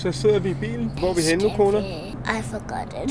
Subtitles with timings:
[0.00, 0.92] Så sidder vi i bilen.
[0.98, 1.78] Hvor er vi henne nu, kone?
[2.38, 3.10] I forgot it.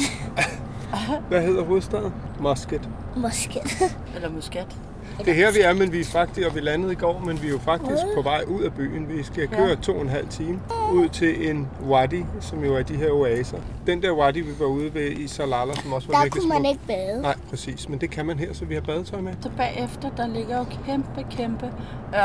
[1.29, 2.13] Hvad hedder hovedstaden?
[2.39, 2.89] Muscat.
[3.17, 3.97] Musket.
[4.15, 4.75] Eller muskat.
[5.19, 7.41] Det er her, vi er, men vi er faktisk, og vi landede i går, men
[7.41, 9.09] vi er jo faktisk på vej ud af byen.
[9.17, 10.59] Vi skal køre to og en halv time
[10.93, 13.57] ud til en wadi, som jo er de her oaser.
[13.87, 16.49] Den der wadi, vi var ude ved i Salala, som også var Der virkelig kunne
[16.49, 16.71] man smuk.
[16.71, 17.21] ikke bade.
[17.21, 17.89] Nej, præcis.
[17.89, 19.33] Men det kan man her, så vi har badetøj med.
[19.41, 21.71] Så bagefter, der ligger jo kæmpe, kæmpe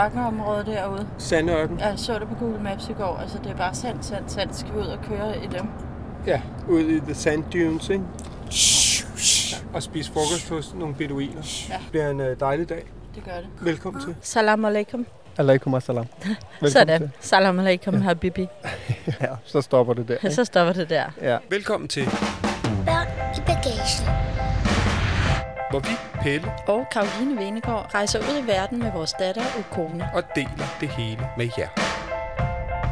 [0.02, 1.06] ørkenområde derude.
[1.18, 1.78] Sandørken.
[1.78, 3.18] Jeg så det på Google Maps i går.
[3.22, 4.48] Altså, det er bare sand, sand, sand.
[4.52, 5.66] Skal vi ud og køre i dem?
[6.26, 8.04] Ja, ude i The Sand Dunes, ikke?
[9.74, 11.66] Og spise frokost hos nogle beduiner.
[11.68, 11.74] Ja.
[11.74, 12.84] Det bliver en øh, dejlig dag.
[13.14, 13.46] Det gør det.
[13.60, 14.14] Velkommen til.
[14.22, 15.06] Salam alaikum.
[15.38, 16.06] Alaikum assalam.
[16.68, 17.12] Sådan.
[17.20, 18.46] Salam alaikum, habibi.
[19.20, 20.30] Ja, så stopper det der.
[20.30, 21.04] Så stopper det der.
[21.22, 21.38] Ja.
[21.50, 22.04] Velkommen til,
[22.86, 24.06] Børn i bagagen.
[25.70, 25.88] hvor vi,
[26.22, 30.08] Pelle, Og Karoline Venegård rejser ud i verden med vores datter og kone.
[30.14, 31.68] og deler det hele med jer.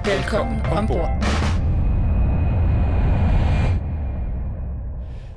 [0.05, 1.11] Velkommen ombord.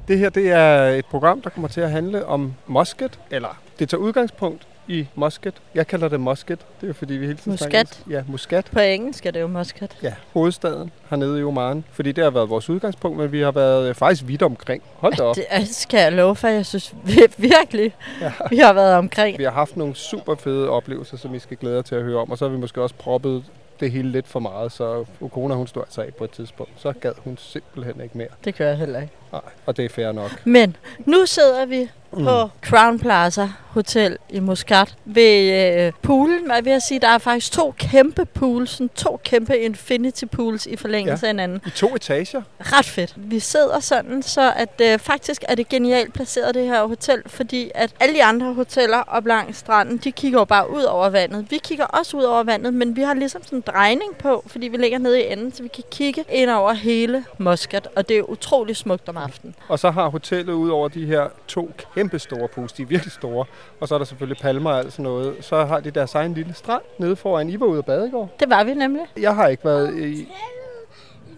[0.08, 3.90] Det her det er et program, der kommer til at handle om Muscat, eller det
[3.90, 5.54] tager udgangspunkt i Muscat.
[5.76, 8.02] Jeg kalder det Muscat, det er fordi vi hele tiden engelsk.
[8.10, 8.66] Ja, Muscat.
[8.72, 9.98] På engelsk er det jo muskat.
[10.04, 11.84] Ja, hovedstaden hernede i Oman.
[11.92, 14.84] Fordi det har været vores udgangspunkt, men vi har været øh, faktisk vidt omkring.
[14.96, 15.36] Hold da op.
[15.36, 18.32] Det skal jeg love for, jeg synes vi- virkelig, Ja.
[18.50, 19.38] vi har været omkring.
[19.38, 22.18] Vi har haft nogle super fede oplevelser, som I skal glæde jer til at høre
[22.18, 22.32] om.
[22.32, 23.44] Og så har vi måske også proppet
[23.80, 26.72] det hele lidt for meget, så Ukona hun stod altså af på et tidspunkt.
[26.78, 28.28] Så gad hun simpelthen ikke mere.
[28.46, 29.14] Det gør jeg heller ikke.
[29.44, 30.32] Nej, og det er fair nok.
[30.46, 35.52] Men nu sidder vi på Crown Plaza Hotel i Muscat ved
[35.86, 36.46] øh, poolen.
[36.46, 37.00] Hvad vil jeg sige?
[37.00, 41.28] Der er faktisk to kæmpe pools, sådan to kæmpe infinity pools i forlængelse Ja.
[41.30, 41.62] af hinanden.
[41.66, 42.42] I to etager.
[42.60, 43.14] Ret fedt.
[43.18, 47.72] Vi sidder sådan, så at øh, faktisk er det genialt placeret det her hotel, fordi
[47.76, 51.46] at alle de andre hoteller op langs stranden, de kigger jo bare ud over vandet.
[51.50, 54.68] Vi kigger også ud over vandet, men vi har ligesom sådan en drejning på, fordi
[54.68, 58.18] vi ligger nede i enden, så vi kan kigge ind over hele Muscat, og det
[58.18, 59.56] er utrolig smukt om aftenen.
[59.68, 63.12] Og så har hotellet ud over de her to kæmpe store pools, de er virkelig
[63.12, 63.46] store,
[63.80, 66.34] og så er der selvfølgelig palmer og alt sådan noget, så har de deres egen
[66.34, 67.50] lille strand nede foran.
[67.50, 68.36] I var ude at bade i går.
[68.40, 69.06] Det var vi nemlig.
[69.18, 70.32] Jeg har ikke været i...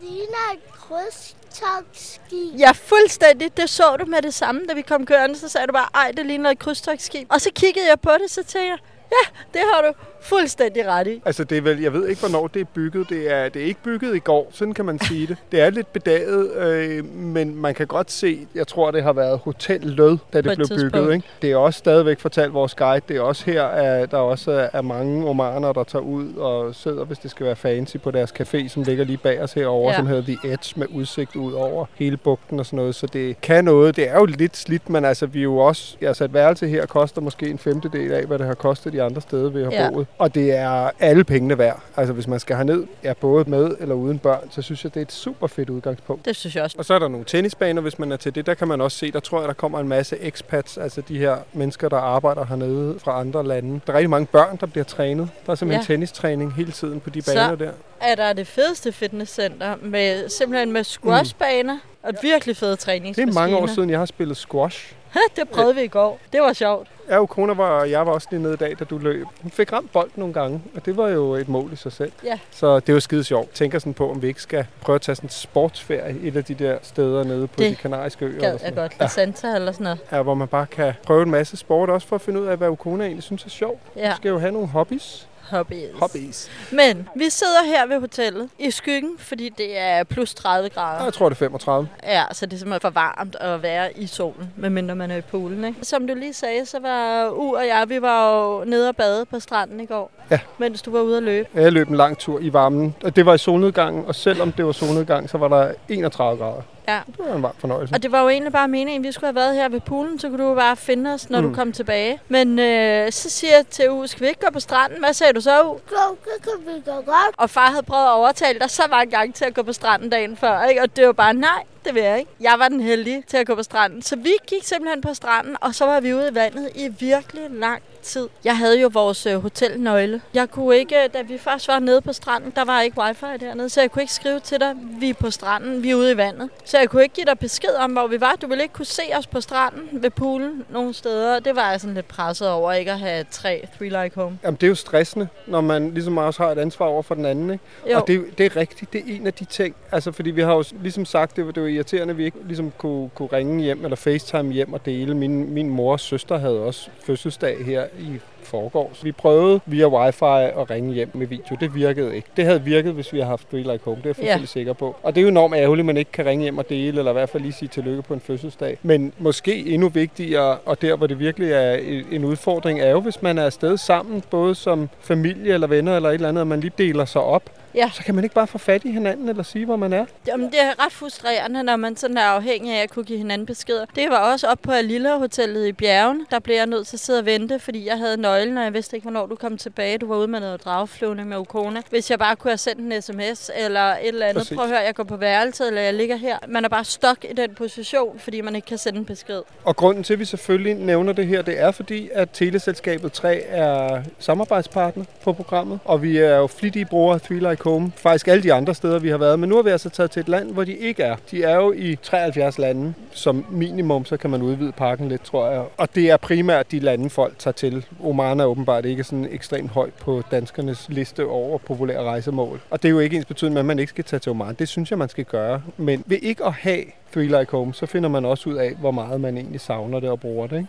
[0.01, 2.59] ligner et krydstogtskib.
[2.59, 3.57] Ja, fuldstændig.
[3.57, 5.37] Det så du med det samme, da vi kom kørende.
[5.39, 7.27] Så sagde du bare, ej, det ligner et krydstogsskib.
[7.31, 8.77] Og så kiggede jeg på det, så tænkte jeg,
[9.11, 9.23] ja,
[9.53, 9.93] det har du
[10.29, 11.21] fuldstændig ret i.
[11.25, 13.09] Altså det er vel, jeg ved ikke, hvornår det er bygget.
[13.09, 15.37] Det er, det er ikke bygget i går, sådan kan man sige det.
[15.51, 19.39] Det er lidt bedaget, øh, men man kan godt se, jeg tror, det har været
[19.43, 20.93] Hotel Lød, da det et blev tidspunkt.
[20.93, 21.13] bygget.
[21.13, 21.27] Ikke?
[21.41, 23.01] Det er også stadigvæk fortalt vores guide.
[23.07, 26.75] Det er også her, at der også er- er mange omaner, der tager ud og
[26.75, 29.91] sidder, hvis det skal være fancy, på deres café, som ligger lige bag os herovre,
[29.91, 29.97] Ja.
[29.97, 32.95] som hedder The Edge, med udsigt ud over hele bugten og sådan noget.
[32.95, 33.95] Så det kan noget.
[33.95, 35.95] Det er jo lidt slidt, men altså, vi er jo også...
[36.01, 39.21] Altså, et værelse her koster måske en femtedel af, hvad det har kostet de andre
[39.21, 39.89] steder, vi har Ja.
[39.91, 40.07] boet.
[40.17, 41.79] Og det er alle pengene værd.
[41.97, 44.99] Altså, hvis man skal herned, ja, både med eller uden børn, så synes jeg, det
[44.99, 46.25] er et super fedt udgangspunkt.
[46.25, 46.75] Det synes jeg også.
[46.79, 48.45] Og så er der nogle tennisbaner, hvis man er til det.
[48.45, 51.17] Der kan man også se, der tror jeg, der kommer en masse expats, altså de
[51.17, 53.79] her mennesker, der arbejder hernede fra andre lande.
[53.87, 55.29] Der er rigtig mange børn, der bliver trænet.
[55.45, 55.93] Der er simpelthen Ja.
[55.93, 55.95] ja.
[55.95, 57.71] tennistræning hele tiden på de Så- baner der.
[58.01, 63.31] Er der det fedeste fitnesscenter med simpelthen med squashbaner og virkelig fede Det træningsmaskiner.
[63.31, 64.93] er mange år siden, jeg har spillet squash.
[65.35, 66.19] Det prøvede vi i går.
[66.33, 66.87] Det var sjovt.
[67.09, 69.25] Ja, Ukona var, jeg var også lige nede i dag, da du løb.
[69.41, 72.11] Hun fik ramt bolden nogle gange, og det var jo et mål i sig selv.
[72.23, 72.39] Ja.
[72.51, 73.51] Så det var skide sjovt.
[73.53, 76.43] Tænker sådan på, om vi ikke skal prøve at tage sådan en sportsferie et af
[76.43, 78.39] de der steder nede på Det de kanariske øer.
[78.39, 78.75] Gad jeg noget.
[78.75, 78.99] godt.
[78.99, 79.99] La Santa eller sådan noget.
[80.11, 82.57] Ja, hvor man bare kan prøve en masse sport, også for at finde ud af,
[82.57, 83.79] hvad Ukona egentlig synes er sjovt.
[83.95, 85.27] Ja, Du skal jo have nogle hobbies.
[85.49, 85.89] Hobbies.
[85.99, 86.49] Hobbies.
[86.71, 91.03] Men vi sidder her ved hotellet i skyggen, fordi det er plus 30 grader.
[91.03, 91.87] Jeg tror, det er 35.
[92.03, 95.21] Ja, så det er simpelthen for varmt at være i solen, medmindre man er i
[95.21, 95.63] poolen.
[95.63, 95.79] Ikke?
[95.85, 99.25] Som du lige sagde, så var U og jeg, vi var jo nede og bade
[99.25, 100.39] på stranden i går, Ja.
[100.57, 101.49] mens du var ude at løbe.
[101.53, 104.65] Jeg løb en lang tur i varmen, og det var i solnedgangen, og selvom det
[104.65, 106.61] var solnedgang, så var der 31 grader.
[106.87, 106.99] Ja.
[107.07, 107.95] Det var en varm fornøjelse.
[107.95, 110.19] Og det var jo egentlig bare meningen, at vi skulle have været her ved poolen,
[110.19, 111.49] så kunne du jo bare finde os, når mm.
[111.49, 112.19] du kom tilbage.
[112.27, 114.99] Men øh, så siger jeg til U, skal vi ikke gå på stranden?
[114.99, 115.65] Hvad sagde du så, U?
[115.65, 117.35] Go, go, go, vi går godt.
[117.37, 120.09] Og far havde prøvet at overtale dig så mange gange til at gå på stranden
[120.09, 120.81] dagen før, ikke?
[120.81, 122.31] Og det var bare, nej, det vil jeg ikke.
[122.39, 124.01] Jeg var den heldige til at gå på stranden.
[124.01, 127.43] Så vi gik simpelthen på stranden, og så var vi ude i vandet i virkelig
[127.49, 128.29] lang tid.
[128.43, 130.21] Jeg havde jo vores øh, hotelnøgle.
[130.33, 133.25] Jeg kunne ikke, øh, da vi først var nede på stranden, der var ikke wifi
[133.39, 136.11] dernede, så jeg kunne ikke skrive til dig, vi er på stranden, vi er ude
[136.11, 136.49] i vandet.
[136.65, 138.35] Så jeg kunne ikke give dig besked om, hvor vi var.
[138.41, 141.39] Du ville ikke kunne se os på stranden ved poolen nogle steder.
[141.39, 144.39] Det var jeg sådan lidt presset over, ikke at have tre Three Like Home.
[144.43, 147.25] Jamen, det er jo stressende, når man ligesom også har et ansvar over for den
[147.25, 147.51] anden.
[147.51, 147.63] Ikke?
[147.91, 147.99] Jo.
[147.99, 149.75] Og det, det er rigtigt, det er en af de ting.
[149.91, 152.37] Altså, fordi vi har jo ligesom sagt, det var, det var irriterende, at vi ikke
[152.47, 155.15] ligesom kunne, kunne ringe hjem eller facetime hjem og dele.
[155.15, 159.03] Min, min mors søster havde også fødselsdag her i forgårs.
[159.03, 160.25] Vi prøvede via wifi
[160.61, 161.57] at ringe hjem med video.
[161.59, 162.27] Det virkede ikke.
[162.37, 163.97] Det havde virket, hvis vi havde haft Three Like Home.
[163.97, 164.45] Det er jeg fuldstændig Ja.
[164.45, 164.95] sikker på.
[165.03, 167.11] Og det er jo enormt ærgerligt, at man ikke kan ringe hjem og dele, eller
[167.11, 168.77] i hvert fald lige sige tillykke på en fødselsdag.
[168.83, 171.73] Men måske endnu vigtigere, og der hvor det virkelig er
[172.11, 176.09] en udfordring, er jo, hvis man er afsted sammen, både som familie eller venner eller
[176.09, 177.43] et eller andet, at man lige deler sig op.
[177.77, 177.89] Ja.
[177.93, 180.05] Så kan man ikke bare få fat i hinanden eller sige, hvor man er.
[180.27, 183.45] Jamen, det er ret frustrerende, når man sådan er afhængig af at kunne give hinanden
[183.45, 183.85] beskeder.
[183.95, 186.25] Det var også op på Lille Hotellet i Bjergen.
[186.31, 188.73] Der blev jeg nødt til at sidde og vente, fordi jeg havde nøglen, og jeg
[188.73, 189.97] vidste ikke, hvornår du kom tilbage.
[189.97, 191.81] Du var ude med noget dragflyvning med Ukona.
[191.89, 194.41] Hvis jeg bare kunne have sendt en sms eller et eller andet.
[194.41, 194.55] Præcis.
[194.55, 196.37] Prøv at høre, jeg går på værelset, eller jeg ligger her.
[196.47, 199.41] Man er bare stok i den position, fordi man ikke kan sende en besked.
[199.63, 203.39] Og grunden til, at vi selvfølgelig nævner det her, det er fordi, at Teleselskabet 3
[203.39, 205.79] er samarbejdspartner på programmet.
[205.85, 207.91] Og vi er jo flittige brugere af Three Like Home.
[207.95, 209.39] Faktisk alle de andre steder, vi har været.
[209.39, 211.15] Men nu har vi altså taget til et land, hvor de ikke er.
[211.31, 212.93] De er jo i 73 lande.
[213.11, 215.63] Som minimum, så kan man udvide parken lidt, tror jeg.
[215.77, 217.85] Og det er primært de lande, folk tager til.
[218.03, 222.59] Oman er åbenbart ikke sådan ekstremt højt på danskernes liste over populære rejsemål.
[222.69, 224.55] Og det er jo ikke ens betydning, med, at man ikke skal tage til Oman.
[224.59, 225.61] Det synes jeg, man skal gøre.
[225.77, 226.83] Men ved ikke at have
[227.13, 230.09] Three Like Home, så finder man også ud af, hvor meget man egentlig savner det
[230.09, 230.55] og bruger det.
[230.55, 230.67] Ikke?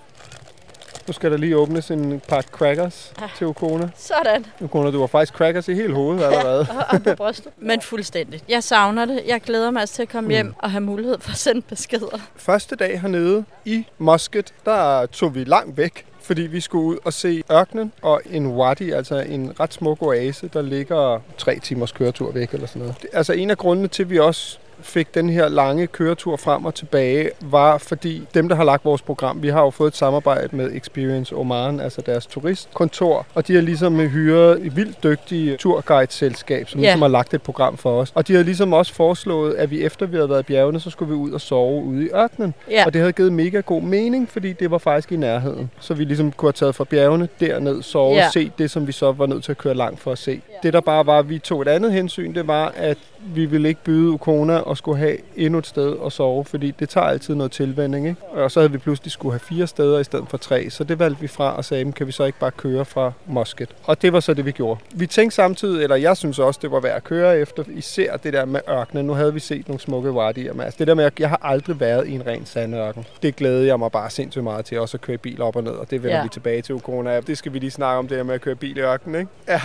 [1.09, 3.89] Nu skal der lige åbnes en pakke crackers til Ukona.
[3.97, 4.47] Sådan.
[4.61, 6.61] Ukona, du har faktisk crackers i hele hovedet allerede.
[6.71, 7.53] Og op på brystet.
[7.69, 8.45] Men fuldstændigt.
[8.49, 9.21] Jeg savner det.
[9.27, 12.19] Jeg glæder mig altså til at komme hjem og have mulighed for at sende beskeder.
[12.37, 17.13] Første dag hernede i Muscat, der tog vi langt væk, fordi vi skulle ud og
[17.13, 22.33] se ørkenen og en wadi, altså en ret smuk oase, der ligger tre timers køretur
[22.33, 22.95] væk eller sådan noget.
[23.03, 26.65] Det- Altså en af grundene til, at vi også fik den her lange køretur frem
[26.65, 29.97] og tilbage, var fordi dem, der har lagt vores program, vi har jo fået et
[29.97, 35.57] samarbejde med Experience Oman, altså deres turistkontor, og de har ligesom hyret et vildt dygtige
[35.57, 36.87] turguide-selskab, som Ja.
[36.87, 38.13] ligesom har lagt et program for os.
[38.15, 40.91] Og de har ligesom også foreslået, at vi efter vi havde været i bjergene, så
[40.91, 42.55] skulle vi ud og sove ude i ørkenen.
[42.71, 42.87] Ja.
[42.87, 45.71] Og det havde givet mega god mening, fordi det var faktisk i nærheden.
[45.81, 48.23] Så vi ligesom kunne have taget fra bjergene derned, sove, Ja.
[48.23, 48.31] ja.
[48.31, 50.31] se det, som vi så var nødt til at køre langt for at se.
[50.31, 50.55] Ja.
[50.63, 53.69] Det der bare var, at vi tog et andet hensyn, det var, at vi ville
[53.69, 57.35] ikke byde Ukona og skulle have endnu et sted at sove, fordi det tager altid
[57.35, 58.09] noget tilvænding.
[58.09, 58.23] Ikke?
[58.31, 60.99] Og så havde vi pludselig skulle have fire steder i stedet for tre, så det
[60.99, 63.69] valgte vi fra og sagde, "Men kan vi så ikke bare køre fra Musket?
[63.85, 64.81] Og det var så det, vi gjorde.
[64.95, 68.33] Vi tænkte samtidig, eller jeg synes også, det var værd at køre efter, især det
[68.33, 69.07] der med ørkenen.
[69.07, 71.41] Nu havde vi set nogle smukke wadier, men altså det der med, at jeg har
[71.43, 73.07] aldrig været i en ren sandørken.
[73.23, 75.73] Det glæder jeg mig bare sindssygt meget til, også at køre bil op og ned,
[75.73, 76.23] og det vender ja.
[76.23, 77.21] vi tilbage til Ukona.
[77.21, 79.31] Det skal vi lige snakke om, det der med at køre bil i ørkenen, ikke?
[79.49, 79.61] Ja,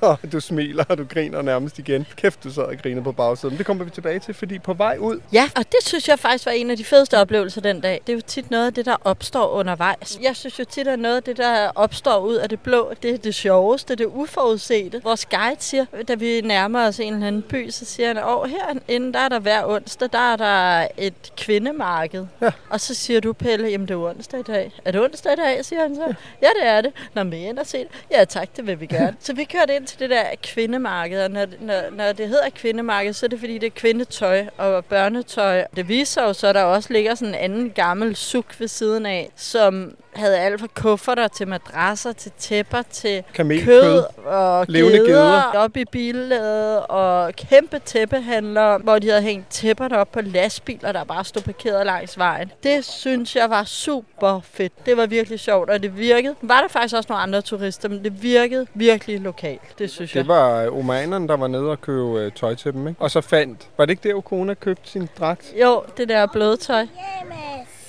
[0.00, 2.06] og du smiler, og du griner nærmest igen.
[2.16, 3.58] Kæft, du sad og griner på bagsiden.
[3.58, 6.46] Det kommer vi tilbage til, fordi på vej ud, Ja, og det synes jeg faktisk
[6.46, 8.00] var en af de fedeste oplevelser den dag.
[8.06, 10.18] Det er jo tit noget af det, der opstår undervejs.
[10.22, 13.10] Jeg synes jo tit, at noget af det, der opstår ud af det blå, det
[13.10, 15.00] er det sjoveste, det uforudsete.
[15.04, 18.50] Vores guide siger, da vi nærmer os en eller anden by, så siger han, åh,
[18.50, 22.26] herinde, der er der hver onsdag, der er der et kvindemarked.
[22.42, 22.50] Ja.
[22.70, 24.72] Og så siger du, Pelle, jamen det er onsdag i dag.
[24.84, 26.02] Er det onsdag i dag, siger han så.
[26.02, 26.92] Ja, ja det er det.
[27.14, 27.88] Når vi ind og se det.
[28.10, 29.16] Ja tak, det vil vi gerne.
[29.26, 33.12] så vi kørte ind til det der kvindemarked, og når, når, når det hedder kvindemarked,
[33.12, 35.64] så er det fordi, det er kvindetøj og børnetøj.
[35.76, 39.06] Det viser jo så, at der også ligger sådan en anden gammel suk ved siden
[39.06, 43.82] af, som havde alt fra kufferter til madrasser, til tæpper, til Kamelkød.
[43.82, 45.58] kød og levende geder, geder.
[45.58, 51.04] op i billadet og kæmpe tæppehandler, hvor de havde hængt tæpperne op på lastbiler, der
[51.04, 52.52] bare stod parkeret langs vejen.
[52.62, 54.86] Det synes jeg var super fedt.
[54.86, 56.34] Det var virkelig sjovt, og det virkede.
[56.42, 59.78] Var der faktisk også nogle andre turister, men det virkede virkelig lokalt.
[59.78, 60.24] Det synes jeg.
[60.24, 63.02] det var øh, omanerne, der var nede og købe øh, tøj til dem, ikke?
[63.02, 65.52] Og så fandt, var det ikke der, Ukona købte sin dragt?
[65.62, 66.86] Jo, det der blødtøj,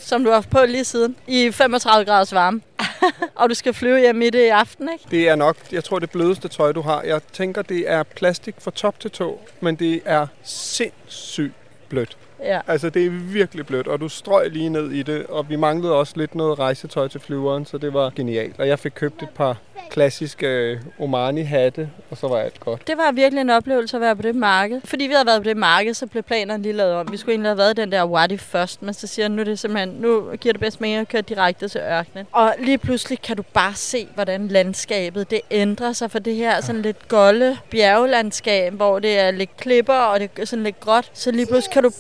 [0.10, 2.62] som du har haft på lige siden, i 35 graders varme.
[3.40, 5.06] og du skal flyve hjem midt i aften, ikke?
[5.12, 7.02] Det er nok, jeg tror, det blødeste tøj, du har.
[7.02, 11.54] Jeg tænker, det er plastik fra top til tå, men det er sindssygt
[11.90, 12.18] blødt.
[12.44, 12.60] Ja.
[12.68, 15.96] Altså, det er virkelig blødt, og du strøg lige ned i det, og vi manglede
[15.96, 18.60] også lidt noget rejsetøj til flyveren, så det var genialt.
[18.60, 19.58] Og jeg fik købt et par
[19.90, 22.88] klassiske øh, Omani-hatte, og så var alt godt.
[22.88, 24.82] Det var virkelig en oplevelse at være på det marked.
[24.86, 27.12] Fordi vi havde været på det marked, så blev planerne lige lavet om.
[27.12, 29.60] Vi skulle egentlig have været den der Wadi først, men så siger han, nu, det
[29.60, 32.26] simpelthen, nu giver det bedst mening at køre direkte til ørkenen.
[32.32, 36.62] Og lige pludselig kan du bare se, hvordan landskabet det ændrer sig for det her
[36.62, 41.12] sådan lidt golde bjergelandskab, hvor det er lidt klipper og det er sådan lidt gråt.
[41.14, 41.92] Så lige pludselig kan du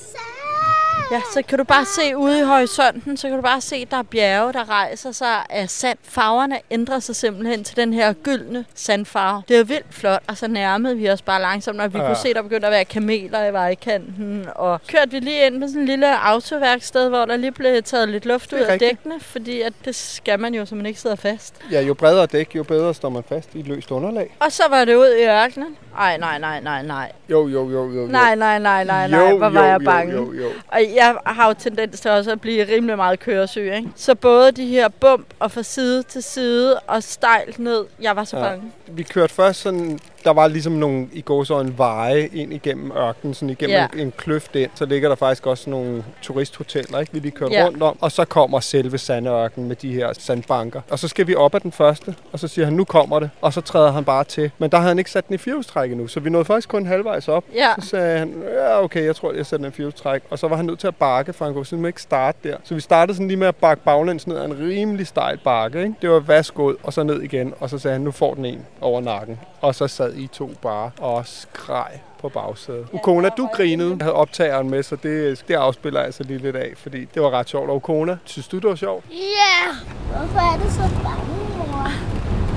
[1.12, 3.98] Ja, så kan du bare se ude i horisonten, så kan du bare se, der
[3.98, 5.98] er bjerge, der rejser sig af sand.
[6.04, 9.44] Farverne ændrer sig simpelthen til den her gyldne sandfarve.
[9.48, 12.06] Det er vildt flot, og så nærmede vi os bare langsomt, når vi Ja.
[12.06, 14.46] kunne se, der begyndte at være kameler i vejkanten.
[14.56, 18.10] Og kørte vi lige ind med sådan en lille autoværksted, hvor der lige blev taget
[18.10, 21.16] lidt luft ud af dækkene, fordi at det skal man jo, så man ikke sidder
[21.16, 21.56] fast.
[21.72, 24.36] Ja, jo bredere dæk, jo bedre står man fast i et løst underlag.
[24.40, 25.78] Og så var det ud i ørkenen.
[26.00, 27.12] Ej, nej, nej, nej, nej.
[27.30, 28.02] Jo, jo, jo, jo.
[28.02, 28.08] jo.
[28.08, 29.30] Nej, nej, nej, nej, nej.
[29.30, 30.14] Jo, Hvor var jo, jeg jo, bange.
[30.14, 33.90] Jo, jo, Og jeg har jo tendens til også at blive rimelig meget køresyg, ikke?
[33.96, 38.24] Så både de her bump og fra side til side og stejlt ned, jeg var
[38.24, 38.44] så Ja.
[38.44, 38.72] bange.
[38.92, 42.92] Vi kørte først sådan, der var ligesom nogle i går så en veje ind igennem
[42.92, 43.88] ørkenen, sådan igennem Ja.
[43.94, 44.70] en, en kløft ind.
[44.76, 47.14] Så ligger der faktisk også nogle turisthoteller, ikke?
[47.14, 47.66] Vi lige kørte Ja.
[47.66, 47.98] rundt om.
[48.02, 50.82] Og så kommer selve sandørken med de her sandbanker.
[50.90, 53.30] Og så skal vi op ad den første, og så siger han, nu kommer det.
[53.42, 54.52] Og så træder han bare til.
[54.58, 56.86] Men der havde han ikke sat den i firehjulstræk endnu, så vi nåede faktisk kun
[56.86, 57.44] halvvejs op.
[57.56, 57.70] Ja.
[57.82, 60.22] Så sagde han, ja okay, jeg tror, jeg sætter den i firehjulstræk.
[60.30, 62.58] Og så var han nødt til at bakke, for han kunne simpelthen ikke starte der.
[62.64, 65.82] Så vi startede sådan lige med at bakke baglæns ned ad en rimelig stejl bakke.
[65.82, 65.94] Ikke?
[66.02, 67.54] Det var værsgod, og så ned igen.
[67.60, 69.40] Og så sagde han, nu får den en over nakken.
[69.62, 72.88] Og så sad I to bare og skreg på bagsædet.
[72.92, 73.90] Ukona, du grinede.
[73.90, 77.22] Jeg havde optageren med, så det, det afspiller jeg altså lige lidt af, fordi det
[77.22, 77.70] var ret sjovt.
[77.70, 79.06] Og Ukona, synes du, det var sjovt?
[79.12, 79.76] Ja,
[80.12, 81.92] hvorfor er du så bange, mor?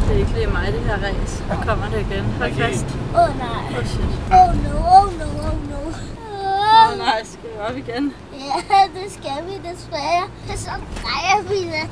[0.08, 1.44] Det er ikke lige mig, det her race.
[1.50, 2.24] Nu kommer det igen.
[2.24, 2.86] Hold fast.
[3.14, 3.78] Åh oh, nej.
[3.78, 4.12] Oh shit.
[4.38, 5.82] Oh no, oh no, oh no.
[5.88, 8.14] Åh oh, nej, skal vi op igen?
[8.32, 10.24] Ja, det skal vi desværre.
[10.56, 10.70] Så
[11.02, 11.86] drejer vi det.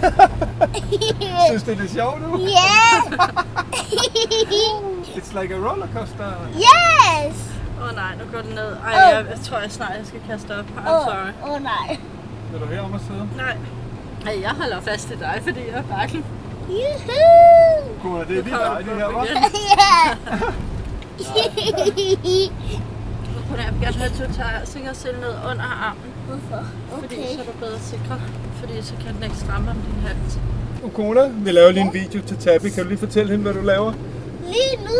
[1.48, 2.38] Synes det er sjovt nu?
[2.38, 3.00] Ja!
[5.18, 6.32] It's like a rollercoaster.
[6.54, 7.36] Yes!
[7.80, 8.76] Åh oh, nej, nu går det ned.
[8.86, 9.14] Ej, Åh.
[9.14, 10.64] jeg, jeg tror jeg snart, jeg skal kaste op.
[10.76, 11.32] I'm Åh sorry.
[11.42, 11.98] oh, oh, nej.
[12.52, 13.28] Vil du herom og sidde?
[13.36, 13.56] Nej.
[14.26, 16.24] Ej, jeg holder fast i dig, fordi jeg er bakken.
[16.68, 17.12] Juhu!
[17.98, 19.26] Ukona, det er lige dig, det her, hva'?
[19.80, 20.16] Ja!
[23.56, 26.64] Jeg vil gerne have, at du tager sikkerhedssel ned under armen, Hvorfor?
[27.00, 27.34] fordi Okay.
[27.34, 28.20] så er du bedre sikret.
[28.60, 30.38] Fordi så kan den ikke stramme om din hals.
[30.82, 32.68] Ukona, vi laver lige en video til Tabby.
[32.74, 33.92] Kan du lige fortælle hende, hvad du laver?
[34.54, 34.98] Lige nu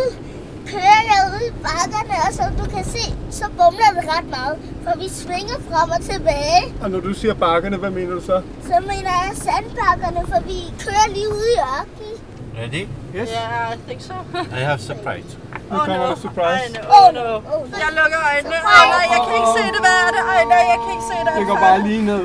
[0.71, 4.55] kører jeg ud i bakkerne, og som du kan se, så bumler vi ret meget.
[4.83, 6.63] For vi svinger frem og tilbage.
[6.81, 8.41] Og når du siger bakkerne, hvad mener du så?
[8.63, 12.15] Så mener jeg sandbakkerne, for vi kører lige ude i ørkenen.
[12.59, 12.87] Ready?
[13.15, 13.29] Yes.
[13.29, 14.13] Yeah, I think so.
[14.57, 15.37] I have surprise.
[15.71, 16.63] Nu kommer der surprise.
[16.63, 17.25] Ej, no, oh, no.
[17.53, 18.57] Oh, Jeg lukker øjnene.
[18.77, 19.79] Ej, nej, jeg kan ikke se det.
[19.85, 20.23] Hvad er det?
[20.35, 21.31] Ej, nej, jeg kan ikke se det.
[21.39, 22.23] Det går bare lige ned.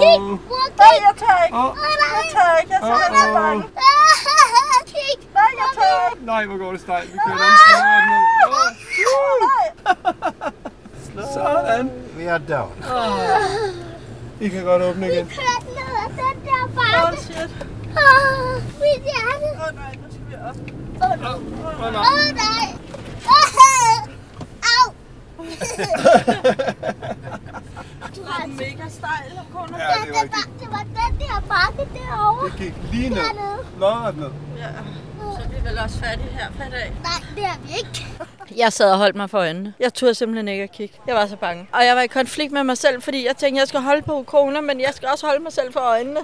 [0.00, 0.36] Kig, -oh.
[0.50, 1.02] mor, Nej, kig.
[1.06, 1.56] jeg tør ikke.
[1.62, 1.70] Åh.
[2.14, 2.72] Jeg tør ikke.
[2.74, 3.62] Jeg er simpelthen så bange.
[4.92, 5.16] Kig.
[5.38, 6.26] Nej, jeg tør ikke.
[6.32, 7.08] Nej, hvor går det stejlt.
[7.12, 8.22] Vi kører den stejl ned.
[11.16, 11.24] Nej.
[11.34, 11.90] Sådan.
[12.18, 12.72] We are down.
[14.40, 15.26] I kan godt åbne igen.
[15.26, 17.22] Kør ned ad den der Åh, bakke.
[17.22, 17.50] shit.
[17.96, 19.48] Åh, mit hjerte.
[19.68, 20.56] Åh, nej, nu skal vi op.
[21.04, 21.32] Åh, nej.
[21.86, 22.00] Åh, nej.
[22.00, 22.73] Åh, nej.
[28.16, 29.78] Du er mega stejl, Kona.
[29.78, 32.44] Ja, Ja, det var det, var, var den der bakke derovre.
[32.50, 33.16] Det gik lige ned.
[33.16, 33.58] Dernede.
[33.80, 34.30] Lodret ned.
[34.58, 34.68] Ja,
[35.54, 36.92] vi vel også færdige her for i dag.
[37.02, 38.06] Nej, det er vi ikke.
[38.56, 39.74] Jeg sad og holdt mig for øjnene.
[39.80, 40.94] Jeg turde simpelthen ikke at kigge.
[41.06, 41.68] Jeg var så bange.
[41.72, 44.18] Og jeg var i konflikt med mig selv, fordi jeg tænkte, jeg skal holde på
[44.18, 46.20] Ukona, men jeg skal også holde mig selv for øjnene.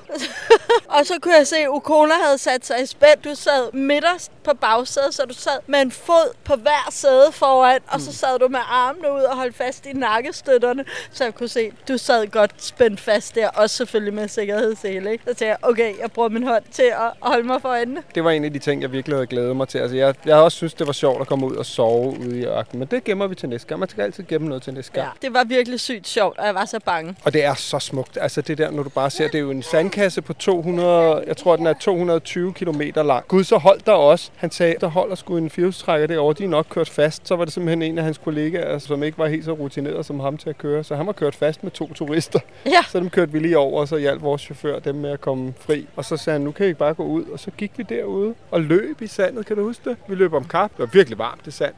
[0.97, 3.23] og så kunne jeg se, at Ukona havde sat sig i spænd.
[3.25, 7.81] Du sad midterst på bagsædet, så du sad med en fod på hver sæde foran,
[7.89, 11.49] og så sad du med armene ud og holdt fast i nakkestøtterne, så jeg kunne
[11.49, 15.13] se, at du sad godt spændt fast der, også selvfølgelig med sikkerhedssele.
[15.13, 15.25] Ikke?
[15.25, 18.03] Så tænkte jeg, okay, jeg bruger min hånd til at holde mig for øjnene.
[18.15, 19.79] Det var en af de ting, jeg virkelig havde glædet mig til.
[19.79, 22.39] Altså, jeg, jeg har også synes, det var sjovt at komme ud og sove ude
[22.41, 22.79] i ørkenen.
[22.79, 23.79] Men det gemmer vi til næste gang.
[23.79, 25.07] Man skal altid gemme noget til næste gang.
[25.07, 27.17] Ja, det var virkelig sygt sjovt, og jeg var så bange.
[27.25, 28.19] Og det er så smukt.
[28.21, 31.37] Altså det der, når du bare ser, det er jo en sandkasse på 200, jeg
[31.37, 33.29] tror den er 220 km lang.
[33.29, 34.31] Gud, så holdt der også.
[34.37, 37.29] Han sagde, der holder sgu en firehjulstrækker derovre, de er nok kørt fast.
[37.29, 40.21] Så var det simpelthen en af hans kollegaer, som ikke var helt så rutineret som
[40.21, 40.85] ham til at køre.
[40.85, 42.41] Så han var kørt fast med to turister.
[42.67, 42.83] Ja.
[42.89, 45.55] Så dem kørte vi lige over, og så hjalp vores chauffør dem med at komme
[45.61, 45.87] fri.
[45.97, 47.25] Og så sagde han, nu kan I bare gå ud.
[47.25, 49.97] Og så gik vi derude og løb i sandet, kan du huske det?
[50.09, 50.71] Vi løb om kap.
[50.71, 51.75] Det var virkelig varmt, det sand.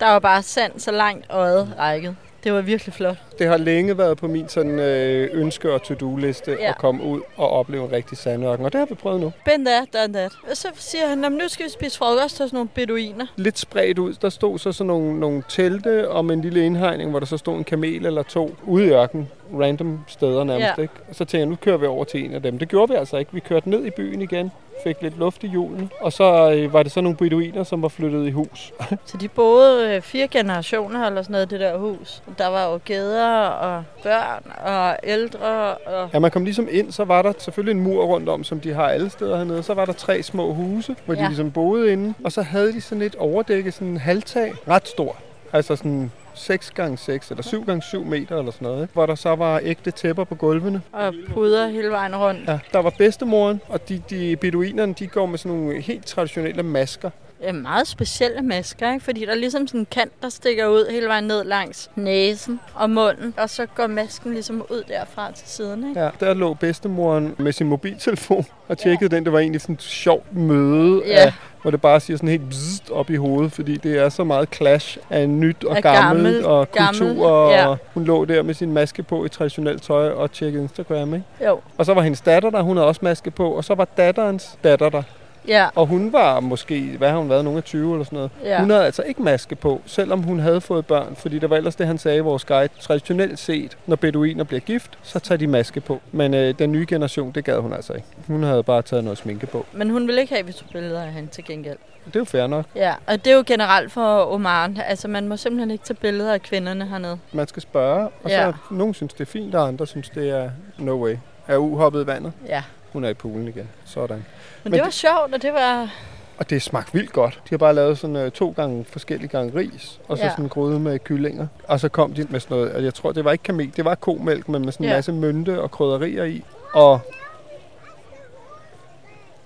[0.00, 2.16] Der var bare sand så langt øjet rækket.
[2.44, 3.16] Det var virkelig flot.
[3.38, 6.68] Det har længe været på min sådan, øh, ønske- og to-do-liste Ja.
[6.68, 8.64] at komme ud og opleve en rigtig sandørken.
[8.66, 9.32] Og det har vi prøvet nu.
[9.44, 10.32] Been there, done that.
[10.50, 13.26] Og så siger han, "Nå, men nu skal vi spise frokost hos sådan nogle beduiner.
[13.36, 14.14] Lidt spredt ud.
[14.22, 17.56] Der stod så sådan nogle, nogle telte om en lille indhegning, hvor der så stod
[17.58, 19.28] en kamel eller to ude i ørkenen.
[19.60, 20.82] Random steder nærmest, Ja.
[20.82, 20.94] ikke?
[21.08, 22.58] Og så tænkte jeg, nu kører vi over til en af dem.
[22.58, 23.32] Det gjorde vi altså ikke.
[23.34, 24.52] Vi kørte ned i byen igen,
[24.84, 25.90] fik lidt luft i julen.
[26.00, 28.72] Og så øh, var det så nogle beduiner, som var flyttet i hus.
[29.06, 32.22] Så de boede øh, fire generationer eller sådan noget det der hus.
[32.38, 36.10] Der var jo gæder og børn og ældre og...
[36.14, 38.72] Ja, man kom ligesom ind, så var der selvfølgelig en mur rundt om, som de
[38.74, 39.62] har alle steder hernede.
[39.62, 41.26] Så var der tre små huse, hvor de Ja.
[41.26, 42.14] ligesom boede inde.
[42.24, 45.16] Og så havde de sådan et overdækket sådan en halvtag, ret stor.
[45.52, 48.92] Altså sådan 6 gange 6 eller 7 gange 7 meter eller sådan noget, ikke?
[48.92, 50.82] hvor der så var ægte tæpper på gulvene.
[50.92, 52.48] Og puder hele vejen rundt.
[52.48, 56.62] Ja, der var bedstemoren, og de, de beduinerne, de går med sådan nogle helt traditionelle
[56.62, 57.10] masker.
[57.42, 59.04] Ja, meget specielle masker, ikke?
[59.04, 62.60] fordi der er ligesom sådan en kant, der stikker ud hele vejen ned langs næsen
[62.74, 65.88] og munden, og så går masken ligesom ud derfra til siden.
[65.88, 66.00] Ikke?
[66.00, 69.16] Ja, der lå bedstemoren med sin mobiltelefon og tjekkede ja.
[69.16, 69.24] den.
[69.24, 71.12] Det var egentlig sådan et sjovt møde, Ja.
[71.26, 74.24] af, hvor det bare siger sådan helt bzzzt op i hovedet, fordi det er så
[74.24, 77.26] meget clash af nyt og Af gammelt gammel- og gammel, kultur.
[77.28, 77.74] Og ja.
[77.94, 81.14] hun lå der med sin maske på i traditionelt tøj og tjekkede Instagram.
[81.14, 81.26] Ikke?
[81.46, 83.84] Jo, Og så var hendes datter der, hun havde også maske på, og så var
[83.84, 85.02] datterens datter der.
[85.48, 85.68] Ja.
[85.74, 88.30] Og hun var måske, hvad har hun været, nogen af 20 eller sådan noget.
[88.44, 88.60] Ja.
[88.60, 91.76] Hun havde altså ikke maske på, selvom hun havde fået børn, fordi det var ellers
[91.76, 92.68] det, han sagde i vores guide.
[92.80, 96.00] Traditionelt set, når beduiner bliver gift, så tager de maske på.
[96.12, 98.06] Men øh, den nye generation, det gad hun altså ikke.
[98.26, 99.66] Hun havde bare taget noget sminke på.
[99.72, 101.78] Men hun vil ikke have, at vi tog billeder af hende til gengæld.
[102.06, 102.64] Det er jo fair nok.
[102.76, 104.78] Ja, og det er jo generelt for Omaren.
[104.86, 107.18] Altså, man må simpelthen ikke tage billeder af kvinderne hernede.
[107.32, 108.44] Man skal spørge, og Ja.
[108.46, 111.16] så nogen synes, det er fint, og andre synes, det er no way.
[111.48, 112.32] Er U hoppet i vandet?
[112.48, 112.62] Ja.
[112.92, 113.68] Hun er i poolen igen.
[113.84, 114.24] Sådan.
[114.66, 115.90] Men, Men det var sjovt, og det var...
[116.38, 117.34] Og det smagte vildt godt.
[117.44, 120.30] De har bare lavet sådan øh, to gange forskellige gange ris, og så Ja.
[120.30, 121.46] sådan en gryde med kyllinger.
[121.68, 123.84] Og så kom de med sådan noget, og jeg tror, det var ikke kamel, det
[123.84, 124.96] var komælk, men med sådan en Ja.
[124.96, 126.44] masse mynte og krydderier i.
[126.74, 127.00] Og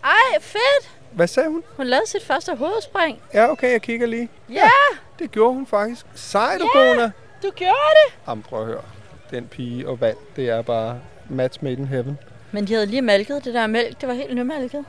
[0.04, 0.90] Ej, fedt!
[1.12, 1.62] hvad sagde hun?
[1.76, 3.18] Hun lavede sit første hovedspring.
[3.34, 4.28] Ja, okay, jeg kigger lige.
[4.52, 4.70] Ja,
[5.18, 6.06] Det gjorde hun faktisk.
[6.14, 6.80] Sej du, Ja.
[6.94, 7.12] kone.
[7.42, 8.14] du gjorde det!
[8.28, 8.82] Jamen, prøv at høre.
[9.30, 10.98] Den pige og vand, det er bare
[11.28, 12.18] match made in heaven.
[12.52, 14.00] Men de havde lige malket det der mælk.
[14.00, 14.84] Det var helt nymælket.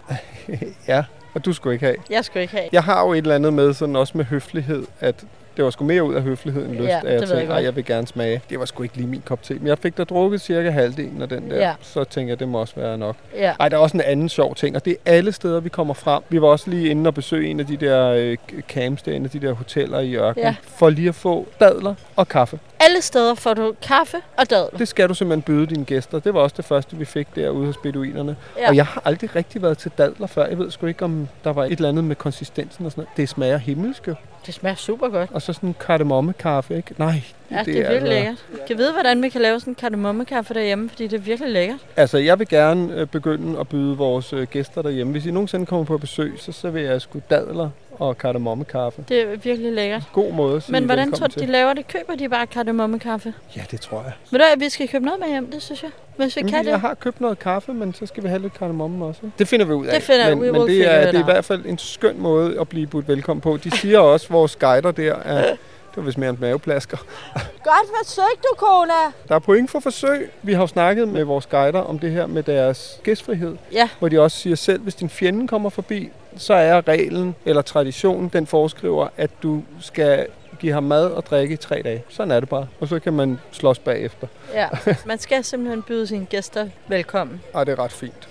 [0.88, 1.04] ja,
[1.34, 1.96] og du skulle ikke have.
[2.10, 2.70] Jeg skulle ikke have.
[2.72, 5.16] Jeg har jo et eller andet med, sådan også med høflighed, at
[5.58, 7.46] det var sgu mere ud af høflighed end lyst, Ja, at jeg jeg tænkte.
[7.54, 8.42] "Ej, jeg vil gerne smage.
[8.50, 11.22] Det var sgu ikke lige min kop te, men jeg fik da drukket cirka halvdelen
[11.22, 11.58] af den der.
[11.58, 11.74] Ja.
[11.82, 13.16] Så tænker jeg, det må også være nok.
[13.36, 13.54] Ja.
[13.60, 15.94] Ej, der er også en anden sjov ting, og det er alle steder, vi kommer
[15.94, 16.24] frem.
[16.30, 18.38] Vi var også lige inde og besøge en af de der øh,
[18.70, 20.56] camps, der, en af de der hoteller i ørkenen, Ja.
[20.64, 22.60] for lige at få dadler og kaffe.
[22.82, 24.78] Alle steder får du kaffe og dadler.
[24.78, 26.20] Det skal du simpelthen byde dine gæster.
[26.20, 28.36] Det var også det første, vi fik derude hos beduinerne.
[28.58, 28.70] Ja.
[28.70, 30.46] Og jeg har aldrig rigtig været til dadler før.
[30.46, 33.18] Jeg ved sgu ikke, om der var et eller andet med konsistensen og sådan noget.
[33.18, 34.16] Det smager himmelsk jo.
[34.46, 35.32] Det smager super godt.
[35.34, 36.96] Og så sådan en kardemommekaffe, ikke?
[36.98, 37.22] Nej,
[37.52, 38.68] Ja, det, det er virkelig altså- lækkert.
[38.68, 41.80] Kan vide, hvordan vi kan lave sådan en kardemommekaffe derhjemme, fordi det er virkelig lækkert.
[41.96, 45.12] Altså, jeg vil gerne øh, begynde at byde vores øh, gæster derhjemme.
[45.12, 49.04] Hvis I nogensinde kommer på besøg, så serverer jeg sgu dadler og kardemommekaffe.
[49.10, 50.04] Det er virkelig lækkert.
[50.14, 51.88] God måde at sige Men hvordan tror du, de laver det?
[51.88, 53.34] Køber de bare kardemommekaffe?
[53.56, 54.12] Ja, det tror jeg.
[54.32, 55.92] Ved du hvad, vi skal købe noget med hjem, det synes jeg.
[56.18, 56.72] Hvis vi kan Jamen, det.
[56.72, 59.22] jeg har købt noget kaffe, men så skal vi have lidt kardemomme også.
[59.40, 59.94] Det finder vi ud af.
[59.94, 62.60] Det finder- men, we men det er, det er i hvert fald en skøn måde
[62.60, 63.58] at blive budt velkommen på.
[63.64, 65.46] De siger også, vores guider der, at
[65.92, 66.98] det var vist mere en maveplasker.
[67.64, 68.94] Godt forsøgt, du, kona!
[69.28, 70.32] Der er point for forsøg.
[70.42, 73.58] Vi har jo snakket med vores guider om det her med deres gæstfrihed.
[73.72, 73.90] Ja.
[74.00, 78.30] Hvor de også siger selv, hvis din fjende kommer forbi, så er reglen eller traditionen,
[78.30, 80.28] den foreskriver, at du skal
[80.60, 82.04] give ham mad og drikke i tre dage.
[82.10, 82.68] Sådan er det bare.
[82.80, 84.28] Og så kan man slås bagefter.
[84.54, 84.68] Ja,
[85.06, 87.42] man skal simpelthen byde sine gæster velkommen.
[87.54, 88.30] Og det er ret fint.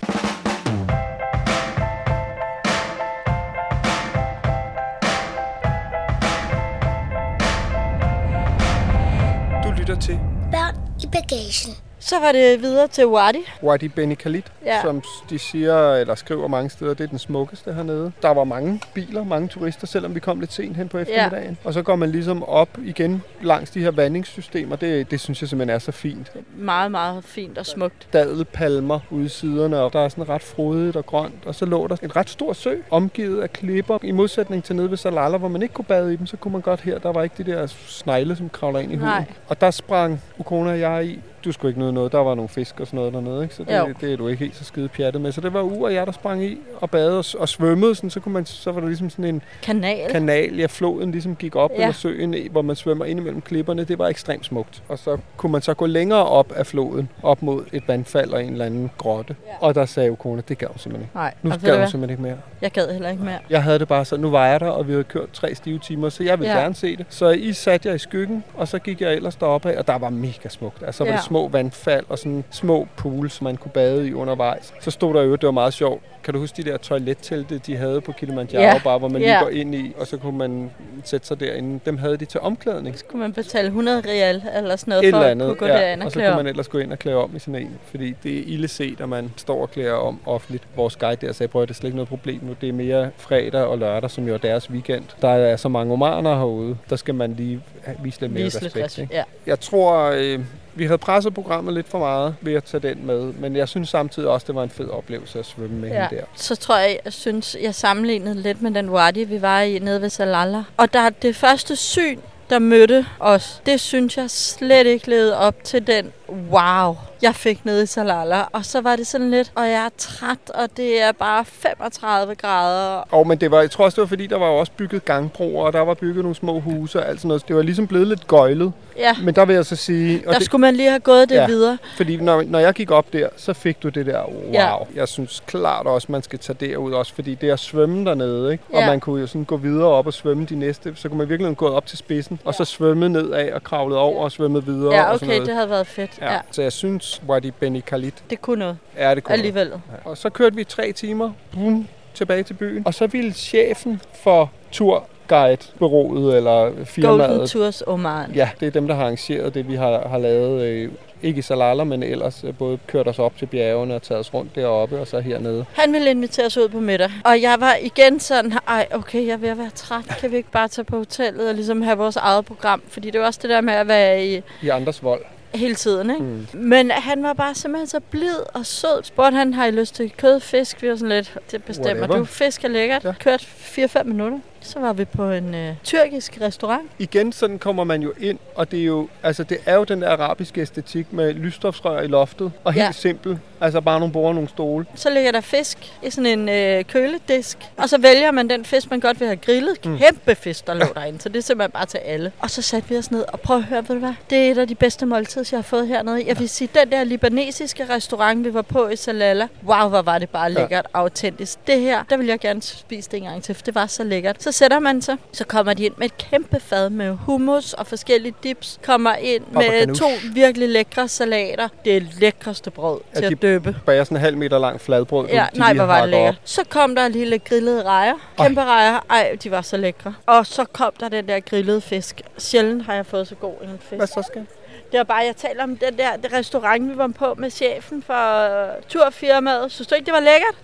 [11.20, 11.89] Børn i bagagen.
[12.02, 13.38] Så var det videre til Wadi.
[13.62, 14.82] Wadi Beni Khalid, Ja.
[14.82, 18.12] som de siger, eller skriver mange steder, det er den smukkeste hernede.
[18.22, 21.58] Der var mange biler, mange turister, selvom vi kom lidt sent hen på eftermiddagen.
[21.64, 24.76] Og så går man ligesom op igen langs de her vandingssystemer.
[24.76, 26.32] Det, det synes jeg simpelthen er så fint.
[26.56, 28.08] Meget, meget fint og smukt.
[28.12, 31.46] Dadelpalmer ude i siderne, og der er sådan ret frodigt og grønt.
[31.46, 33.98] Og så lå der en ret stor sø, omgivet af klipper.
[34.02, 36.52] I modsætning til nede ved Salala, hvor man ikke kunne bade i dem, så kunne
[36.52, 36.98] man godt her.
[36.98, 39.08] Der var ikke de der snegle, som kravler ind i huden.
[39.12, 39.24] Nej.
[39.48, 41.20] Og der sprang Ukona og jeg i.
[41.44, 42.12] Du skulle ikke nyde noget.
[42.12, 43.54] Der var nogle fisk og sådan noget dernede, ikke?
[43.54, 43.86] Så Jo.
[43.88, 45.32] det, det er du ikke helt så skide pjattet med.
[45.32, 47.94] Så det var U og jeg, der sprang i og badede og, og svømmede.
[47.94, 50.10] Sådan, så, kunne man, så var der ligesom sådan en Kanal.
[50.10, 51.76] kanal, ja, floden ligesom gik op, Ja.
[51.76, 51.82] ja.
[51.82, 53.84] eller søen, hvor man svømmer ind imellem klipperne.
[53.84, 54.82] Det var ekstremt smukt.
[54.88, 58.44] Og så kunne man så gå længere op af floden, op mod et vandfald og
[58.44, 59.36] en eller anden grotte.
[59.46, 59.52] Ja.
[59.60, 61.14] Og der sagde Ukona, det gav simpelthen ikke.
[61.16, 62.36] Nej, Nu du hun simpelthen ikke mere.
[62.62, 63.38] Jeg gad heller ikke mere.
[63.50, 65.78] Jeg havde det bare så, nu var jeg der, og vi havde kørt tre stive
[65.78, 66.56] timer, så jeg ville Ja.
[66.58, 66.62] ja.
[66.62, 67.06] gerne se det.
[67.08, 69.98] Så I satte jeg i skyggen, og så gik jeg ellers deroppe af, og der
[69.98, 70.82] var mega smukt.
[70.86, 71.16] Altså, der var Ja.
[71.16, 74.72] det små vandfald og sådan små pools, man kunne bade i undervejs.
[74.80, 76.02] Så stod der jo, det var meget sjovt.
[76.24, 78.80] Kan du huske de der toilettelte, de havde på Kilimanjaro, Ja.
[78.84, 79.26] bare hvor man Ja.
[79.28, 80.70] lige går ind i, og så kunne man
[81.04, 81.80] sætte sig derinde.
[81.86, 82.96] Dem havde de til omklædning.
[83.08, 85.74] Kunne man betale 100 real eller sådan noget Et for eller at andet, kunne gå
[85.74, 85.80] ja.
[85.80, 87.54] derind og, og så klæde kunne man ellers gå ind og klæde om i sådan
[87.62, 90.64] en, fordi det er ille set, at man står og klæder om offentligt.
[90.76, 92.72] Vores guide der sagde, prøv at det er slet ikke noget problem nu, det er
[92.72, 95.04] mere fredag og lørdag, som jo er deres weekend.
[95.22, 97.60] Der er så mange omaner herude, der skal man lige
[98.02, 98.84] vise lidt mere Vise lidt respekt.
[98.84, 99.02] respekt.
[99.02, 99.14] Ikke?
[99.14, 99.22] Ja.
[99.46, 100.38] Jeg tror, øh,
[100.74, 103.88] vi havde presset programmet lidt for meget ved at tage den med, men jeg synes
[103.88, 105.94] samtidig også, det var en fed oplevelse at svømme med Ja.
[106.08, 106.24] hende der.
[106.34, 110.00] Så tror jeg, jeg synes, jeg sammenlignede lidt med den wadi, vi var i nede
[110.02, 110.62] ved Salala.
[110.76, 112.18] Og der det første syn
[112.50, 116.12] der mødte os, det synes jeg slet ikke levede op til den
[116.52, 118.42] wow, jeg fik nede i Salala.
[118.52, 122.34] Og så var det sådan lidt, og jeg er træt, og det er bare 35
[122.34, 123.02] grader.
[123.10, 125.04] Og men det var, jeg tror også, det var fordi, der var jo også bygget
[125.04, 127.40] gangbroer, og der var bygget nogle små huse og alt sådan noget.
[127.40, 128.72] Så det var ligesom blevet lidt gøjlet.
[128.98, 130.18] Ja, Men der vil jeg så sige...
[130.26, 131.40] Og der det, skulle man lige have gået det Ja.
[131.40, 131.46] ja.
[131.46, 131.78] videre.
[131.96, 134.52] Fordi når, når jeg gik op der, så fik du det der wow.
[134.52, 134.74] Ja.
[134.94, 138.52] Jeg synes klart også, man skal tage derud også, fordi det er at svømme dernede,
[138.52, 138.64] ikke?
[138.72, 138.86] Og Ja.
[138.86, 141.56] man kunne jo sådan gå videre op og svømme de næste, så kunne man virkelig
[141.56, 145.02] gå op til spidsen, og så svømme nedad og kravlet over og svømme videre Ja,
[145.04, 145.46] og sådan okay, noget.
[145.48, 146.10] det havde været fedt.
[146.20, 146.32] Ja.
[146.32, 149.32] Ja, Så jeg synes, Wadi Beni Khalid det kunne noget er det kunne.
[149.32, 149.68] alligevel.
[149.68, 150.10] Ja.
[150.10, 154.50] Og så kørte vi tre timer boom, tilbage til byen, og så ville chefen for
[154.72, 158.30] turguide-bureauet eller Golden firmaet, Tours Oman.
[158.34, 160.62] Ja, det er dem, der har arrangeret det, vi har, har lavet.
[160.62, 160.90] Øh,
[161.22, 164.34] ikke i Salala, men ellers øh, både kørt os op til bjergene og taget os
[164.34, 165.64] rundt deroppe og så hernede.
[165.72, 167.10] Han ville invitere os ud på middag.
[167.24, 170.04] Og jeg var igen sådan, ej, okay, jeg er ved at være træt.
[170.20, 172.82] Kan vi ikke bare tage på hotellet og ligesom have vores eget program?
[172.88, 175.20] Fordi det var også det der med at være i I andres vold.
[175.54, 176.22] Hele tiden, ikke?
[176.22, 176.46] Mm.
[176.52, 179.04] Men han var bare simpelthen så blid og sød.
[179.04, 180.82] Spurgte han, har I lyst til kød, fisk?
[180.82, 182.18] Vi var sådan lidt, det bestemmer Whatever.
[182.18, 182.24] du.
[182.24, 183.04] Fisk er lækkert.
[183.04, 183.12] Ja.
[183.20, 184.38] Kørt 4-5 minutter.
[184.62, 186.82] Så var vi på en øh, tyrkisk restaurant.
[186.98, 190.02] Igen, sådan kommer man jo ind, og det er jo, altså, det er jo den
[190.02, 192.92] der arabiske æstetik med lysstofsrør i loftet, og helt Ja.
[192.92, 193.38] simpelt.
[193.62, 194.86] Altså bare nogle bord og nogle stole.
[194.94, 197.58] Så ligger der fisk i sådan en øh, køledisk.
[197.76, 199.86] Og så vælger man den fisk, man godt vil have grillet.
[199.86, 199.98] Mm.
[199.98, 201.20] Kæmpe fisk, der lå derinde.
[201.20, 202.32] Så det er simpelthen bare til alle.
[202.38, 204.12] Og så satte vi os ned og prøv at høre, ved du hvad?
[204.30, 206.24] Det er et af de bedste måltider, jeg har fået hernede.
[206.26, 209.48] Jeg vil sige, den der libanesiske restaurant, vi var på i Salala.
[209.66, 211.58] Wow, hvor var det bare lækkert og autentisk.
[211.66, 214.04] Det her, der vil jeg gerne spise det en gang til, for det var så
[214.04, 214.42] lækkert.
[214.42, 217.86] Så sætter man sig, så kommer de ind med et kæmpe fad med hummus og
[217.86, 218.78] forskellige dips.
[218.84, 220.02] Kommer ind Papa med ganoush.
[220.02, 221.68] to virkelig lækre salater.
[221.84, 223.76] Det er lækreste brød Er til de at døbe.
[223.86, 225.28] Bager sådan en halv meter lang fladbrød.
[225.28, 226.40] Ja, de nej, hvor var det lækkert.
[226.44, 228.14] Så kom der lille grillede rejer.
[228.38, 229.06] Kæmpe rejer.
[229.10, 230.14] Ej, de var så lækre.
[230.26, 232.20] Og så kom der den der grillede fisk.
[232.38, 233.96] Sjældent har jeg fået så god en fisk.
[233.96, 234.46] Hvad så skal?
[234.92, 238.02] Det var bare, jeg taler om den der det restaurant, vi var på med chefen
[238.02, 239.72] for turfirmaet.
[239.72, 240.54] Synes du ikke, det var lækkert?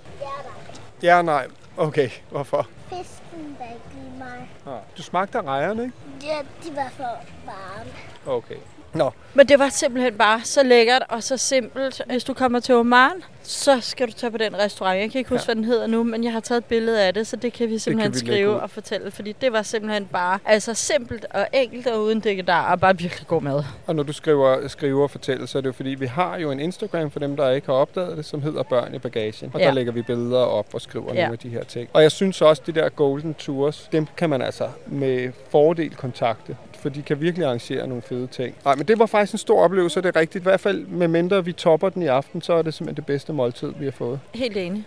[1.02, 1.46] Ja, nej.
[1.76, 2.68] Okay, hvorfor?
[2.88, 3.25] Fisken var ikke
[4.66, 5.94] Ah, du smagte af rejerne, ikke?
[6.22, 7.90] Ja, de var for varme.
[8.26, 8.56] Okay.
[8.94, 12.02] Nå, Men det var simpelthen bare så lækkert og så simpelt.
[12.06, 15.00] Hvis du kommer til Oman, så skal du tage på den restaurant.
[15.00, 15.46] Jeg kan ikke huske, Ja.
[15.46, 17.68] hvad den hedder nu, men jeg har taget et billede af det, så det kan
[17.68, 19.10] vi simpelthen vi det lægge skrive og fortælle.
[19.10, 22.98] Fordi det var simpelthen bare altså simpelt og enkelt og uden det der og bare
[22.98, 23.62] virkelig god mad.
[23.86, 26.50] og når du skriver, skriver og fortæller, så er det jo fordi, vi har jo
[26.50, 29.50] en Instagram for dem, der ikke har opdaget det, som hedder Børn i Bagagen.
[29.54, 29.66] Og ja.
[29.66, 31.20] Der lægger vi billeder op og skriver ja.
[31.20, 31.88] Nogle af de her ting.
[31.92, 36.56] Og jeg synes også, de der Golden Tours, dem kan man altså med fordel kontakte.
[36.80, 38.54] For de kan virkelig arrangere nogle fede ting.
[38.64, 40.42] Nej, men det var faktisk en stor oplevelse, det er rigtigt.
[40.42, 43.06] I hvert fald, med mindre vi topper den i aften, så er det simpelthen det
[43.06, 44.20] bedste måltid, vi har fået.
[44.34, 44.84] Helt enig.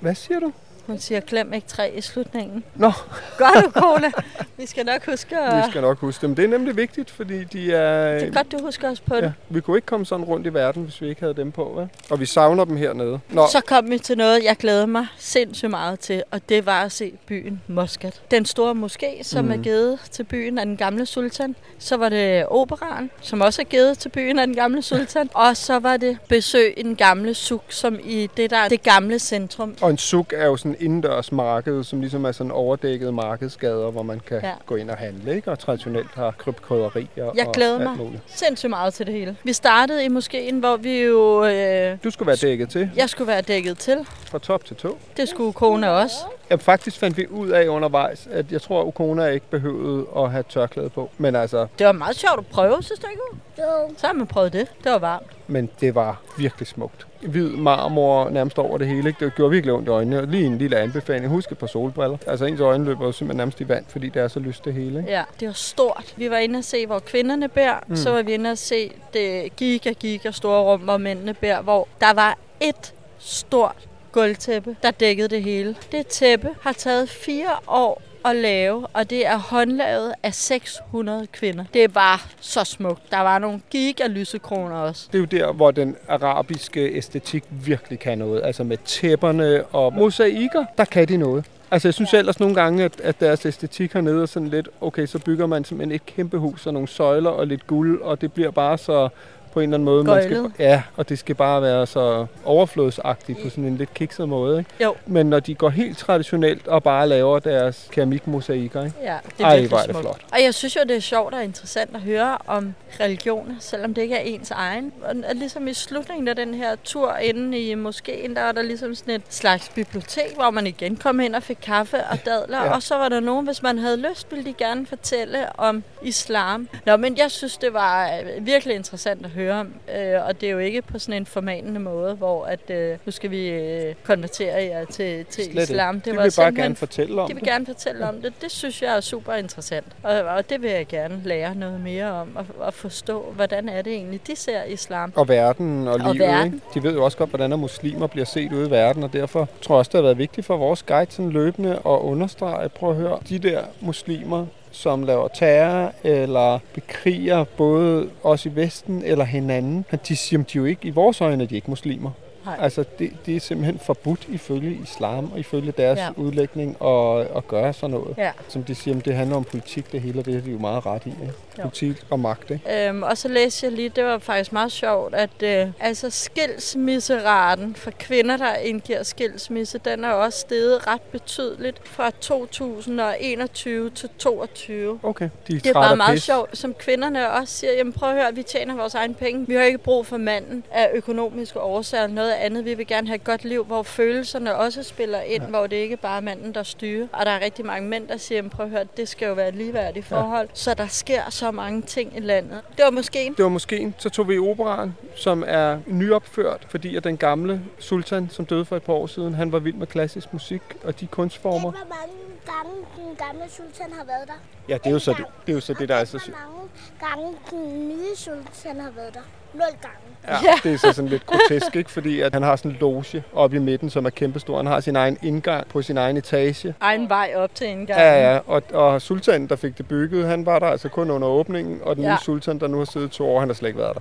[0.00, 0.52] Hvad siger du?
[0.86, 2.64] Hun siger, glem ikke træ i slutningen.
[2.74, 2.92] Nå,
[3.38, 4.12] Godt du, Kone.
[4.56, 5.56] Vi skal nok huske at...
[5.56, 6.34] vi skal nok huske dem.
[6.34, 8.18] Det er nemlig vigtigt, fordi de er...
[8.18, 9.22] Det er godt, du husker os på det.
[9.22, 11.80] Ja, vi kunne ikke komme sådan rundt i verden, hvis vi ikke havde dem på,
[11.80, 12.08] hva'?
[12.10, 13.20] Og vi savner dem hernede.
[13.28, 16.82] Nå, Så kom vi til noget, jeg glæder mig sindssygt meget til, og det var
[16.82, 18.20] at se byen Muscat.
[18.30, 19.50] Den store moské, som mm.
[19.50, 21.56] er givet til byen af den gamle sultan.
[21.78, 25.30] Så var det operan, som også er givet til byen af den gamle sultan.
[25.34, 28.82] og så var det besøg i den gamle suk, som i det der er det
[28.82, 29.74] gamle centrum.
[29.80, 33.90] Og en suk er jo sådan en indendørs marked, som ligesom er sådan overdækket markedsgader,
[33.90, 34.52] hvor man kan ja.
[34.66, 35.50] Gå ind og handle, ikke?
[35.50, 37.96] Og traditionelt har købt krydderier Jeg og glæder alt mig.
[37.96, 38.22] muligt.
[38.26, 39.36] Sindssygt meget til det hele.
[39.44, 41.44] Vi startede i moskéen, hvor vi jo...
[41.44, 43.98] Øh, Du skulle være dækket til, jeg skulle være dækket til.
[44.26, 44.98] fra top til to.
[45.16, 46.16] Det skulle kone også.
[46.50, 50.30] Ja, faktisk fandt vi ud af undervejs, at jeg tror, at Ukona ikke behøvede at
[50.30, 51.10] have tørklæde på.
[51.18, 53.22] Men altså, Det var meget sjovt at prøve, synes du ikke?
[53.58, 54.66] Jo, Så har man prøvet det.
[54.84, 55.26] Det var varmt.
[55.46, 57.06] men det var virkelig smukt.
[57.20, 59.08] Hvid marmor nærmest over det hele.
[59.08, 59.24] Ikke?
[59.24, 60.20] Det gjorde virkelig ondt i øjnene.
[60.20, 61.28] Og Lige en lille anbefaling.
[61.28, 62.16] Husk et par solbriller.
[62.26, 64.74] Altså ens øjne løber jo simpelthen nærmest i vand, fordi det er så lyst det
[64.74, 64.98] hele.
[64.98, 65.10] Ikke?
[65.12, 66.14] Ja, det var stort.
[66.16, 67.78] Vi var inde og se, hvor kvinderne bærer.
[67.86, 67.90] Mm.
[67.90, 67.96] Mm.
[67.96, 71.88] Så var vi inde og se det giga, giga store rum, hvor mændene bærer, hvor
[72.00, 75.76] der var et stort gulvtæppe, der dækkede det hele.
[75.92, 81.64] Det tæppe har taget fire år at lave, og det er håndlavet af 600 kvinder.
[81.74, 83.10] Det var så smukt.
[83.10, 85.08] Der var nogle giga lysekroner også.
[85.12, 88.42] Det er jo der, hvor den arabiske æstetik virkelig kan noget.
[88.44, 91.44] Altså med tæpperne og mosaikker, der kan de noget.
[91.70, 95.06] Altså jeg synes ellers nogle gange, at, at deres æstetik hernede er sådan lidt, okay,
[95.06, 98.32] så bygger man simpelthen et kæmpe hus og nogle søjler og lidt guld, og det
[98.32, 99.08] bliver bare så
[99.52, 100.04] på en eller anden måde.
[100.04, 100.52] Man skal, Gøjlet.
[100.58, 104.58] ja, og det skal bare være så overflodsagtigt på sådan en lidt kikset måde.
[104.58, 104.70] Ikke?
[104.84, 104.94] Jo.
[105.06, 108.96] Men når de går helt traditionelt og bare laver deres keramikmosaikker, ikke?
[109.02, 110.20] Ja, det er Ej, virkelig det flot.
[110.32, 114.02] Og jeg synes jo, det er sjovt og interessant at høre om religioner, selvom det
[114.02, 114.92] ikke er ens egen.
[115.02, 118.94] Og ligesom i slutningen af den her tur inde i moskeen, der var der ligesom
[118.94, 122.58] sådan et slags bibliotek, hvor man igen kom ind og fik kaffe og dadler.
[122.58, 122.64] Ja.
[122.64, 122.74] Ja.
[122.74, 126.68] Og så var der nogen, hvis man havde lyst, ville de gerne fortælle om islam.
[126.86, 129.74] Nå, men jeg synes, det var øh, virkelig interessant at høre om.
[129.96, 133.12] Øh, og det er jo ikke på sådan en formanende måde, hvor at, øh, nu
[133.12, 135.96] skal vi øh, konvertere jer til, til Slet islam.
[135.96, 136.10] ikke.
[136.10, 137.48] De var vil bare gerne fortælle om de vil det.
[137.52, 138.32] gerne fortælle om det.
[138.42, 139.86] Det synes jeg er super interessant.
[140.02, 142.36] Og, og det vil jeg gerne lære noget mere om.
[142.36, 145.12] Og, og forstå, hvordan er det egentlig, de ser islam.
[145.16, 146.18] Og verden og, Og livet.
[146.28, 146.46] verden.
[146.54, 146.58] Ikke?
[146.74, 149.74] De ved jo også godt, hvordan muslimer bliver set ude i verden, og derfor tror
[149.74, 152.96] jeg også, det har været vigtigt for vores guide sådan løbende at understrege, prøv at
[152.96, 154.46] høre, de der muslimer,
[154.80, 160.64] som laver terror eller bekriger både os i Vesten eller hinanden, de siger de jo
[160.64, 162.10] ikke, i vores øjne er de ikke muslimer.
[162.44, 162.56] Nej.
[162.60, 166.08] Altså, det, det er simpelthen forbudt ifølge islam og ifølge deres Ja.
[166.16, 168.14] udlægning at, at gøre sådan noget.
[168.18, 168.32] Ja.
[168.48, 170.86] Som de siger, det handler om politik, det hele, og det har de jo meget
[170.86, 171.08] ret i.
[171.08, 171.32] Ikke?
[171.58, 171.62] Jo.
[171.62, 172.88] Politik og magt, ikke?
[172.88, 177.74] Øhm, og så læste jeg lige, det var faktisk meget sjovt, at øh, altså skilsmisseraten
[177.74, 184.98] for kvinder, der indgiver skilsmisse, den er også steget ret betydeligt fra 2021 til 2022.
[185.02, 186.22] Okay, de Det er bare meget pis.
[186.22, 189.46] sjovt, som kvinderne også siger, jamen prøv at høre, vi tjener vores egen penge.
[189.46, 192.64] Vi har ikke brug for manden af økonomiske årsager eller noget andet.
[192.64, 195.48] Vi vil gerne have et godt liv, hvor følelserne også spiller ind, ja.
[195.48, 197.06] hvor det ikke bare er manden, der styrer.
[197.12, 199.48] Og der er rigtig mange mænd, der siger, prøv at høre, det skal jo være
[199.48, 200.46] et ligeværdigt forhold.
[200.46, 200.54] Ja.
[200.54, 202.60] Så der sker så mange ting i landet.
[202.76, 203.34] Det var måske en.
[203.34, 208.28] Det var måske Så tog vi operaen, som er nyopført, fordi at den gamle sultan,
[208.30, 211.06] som døde for et par år siden, han var vild med klassisk musik og de
[211.06, 211.60] kunstformer.
[211.60, 212.14] Hvor mange
[212.46, 214.34] gange den gamle sultan har været der?
[214.68, 216.18] Ja, det er jo så det, det, er jo så det der er så Hvor
[216.18, 216.36] sygt.
[216.36, 216.68] mange
[217.00, 219.20] gange den nye sultan har været der?
[219.54, 219.96] Nul gange.
[220.28, 221.90] Ja, det er så sådan lidt grotesk, ikke?
[221.90, 224.56] Fordi at han har sådan en loge oppe i midten, som er kæmpestor.
[224.56, 226.74] Han har sin egen indgang på sin egen etage.
[226.80, 228.06] Egen vej op til indgangen.
[228.06, 231.28] Ja, ja, og, og sultanen, der fik det bygget, han var der altså kun under
[231.28, 232.10] åbningen, og den Ja.
[232.10, 234.00] nye sultan, der nu har siddet to år, han har slet ikke været der.